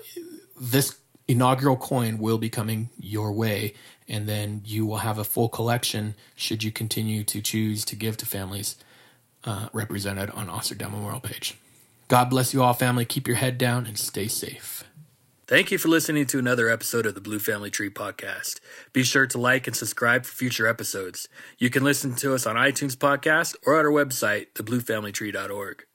this 0.59 0.97
inaugural 1.29 1.77
coin 1.77 2.19
will 2.19 2.39
be 2.39 2.49
coming 2.49 2.89
your 2.99 3.31
way. 3.33 3.75
And 4.09 4.27
then 4.27 4.63
you 4.65 4.87
will 4.87 4.99
have 4.99 5.19
a 5.19 5.25
full 5.25 5.49
collection 5.49 6.15
should 6.35 6.65
you 6.65 6.73
continue 6.73 7.23
to 7.25 7.43
choose 7.43 7.85
to 7.85 7.95
give 7.95 8.17
to 8.17 8.27
families 8.27 8.77
uh, 9.45 9.69
represented 9.73 10.31
on 10.31 10.47
Down 10.47 10.93
Memorial 10.93 11.21
page. 11.21 11.57
God 12.09 12.31
bless 12.31 12.55
you 12.55 12.63
all, 12.63 12.73
family. 12.73 13.05
Keep 13.05 13.29
your 13.29 13.37
head 13.37 13.59
down 13.59 13.87
and 13.87 13.99
stay 13.99 14.29
safe. 14.29 14.83
Thank 15.47 15.71
you 15.71 15.79
for 15.79 15.89
listening 15.89 16.27
to 16.27 16.39
another 16.39 16.69
episode 16.69 17.07
of 17.07 17.15
the 17.15 17.23
Blue 17.23 17.39
Family 17.39 17.71
Tree 17.71 17.89
Podcast. 17.89 18.61
Be 18.93 19.03
sure 19.03 19.27
to 19.27 19.39
like 19.39 19.67
and 19.67 19.75
subscribe 19.75 20.27
for 20.27 20.35
future 20.35 20.67
episodes. 20.67 21.29
You 21.59 21.71
can 21.71 21.85
listen 21.85 22.15
to 22.17 22.35
us 22.35 22.47
on 22.47 22.57
iTunes 22.57 22.97
Podcast 22.97 23.57
or 23.65 23.79
at 23.79 23.85
our 23.87 23.91
website, 23.91 24.53
thebluefamilytree.org. 24.55 25.87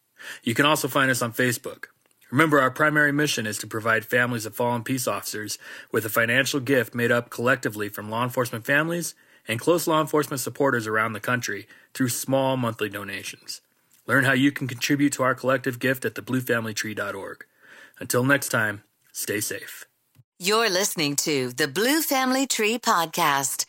You 0.44 0.56
can 0.56 0.66
also 0.66 0.88
find 0.88 1.12
us 1.12 1.22
on 1.22 1.34
Facebook. 1.34 1.86
Remember, 2.34 2.60
our 2.60 2.72
primary 2.72 3.12
mission 3.12 3.46
is 3.46 3.60
to 3.60 3.68
provide 3.68 4.06
families 4.06 4.48
of 4.48 4.56
fallen 4.56 4.84
peace 4.84 5.08
officers 5.08 5.60
with 5.92 6.04
a 6.04 6.10
financial 6.10 6.60
gift 6.60 6.96
made 6.96 7.12
up 7.12 7.30
collectively 7.30 7.90
from 7.90 8.10
law 8.10 8.24
enforcement 8.24 8.66
families 8.66 9.14
and 9.48 9.60
close 9.60 9.86
law 9.86 10.02
enforcement 10.02 10.40
supporters 10.40 10.88
around 10.88 11.14
the 11.14 11.20
country 11.20 11.68
through 11.94 12.10
small 12.10 12.58
monthly 12.58 12.90
donations. 12.90 13.62
Learn 14.08 14.24
how 14.24 14.34
you 14.34 14.52
can 14.52 14.68
contribute 14.68 15.14
to 15.14 15.22
our 15.22 15.36
collective 15.36 15.78
gift 15.78 16.06
at 16.06 16.16
thebluefamilytree.org. 16.16 17.46
Until 18.00 18.24
next 18.24 18.50
time, 18.50 18.82
stay 19.12 19.40
safe. 19.40 19.86
You're 20.40 20.72
listening 20.72 21.16
to 21.18 21.52
the 21.52 21.68
Blue 21.68 22.02
Family 22.02 22.48
Tree 22.48 22.80
Podcast. 22.80 23.68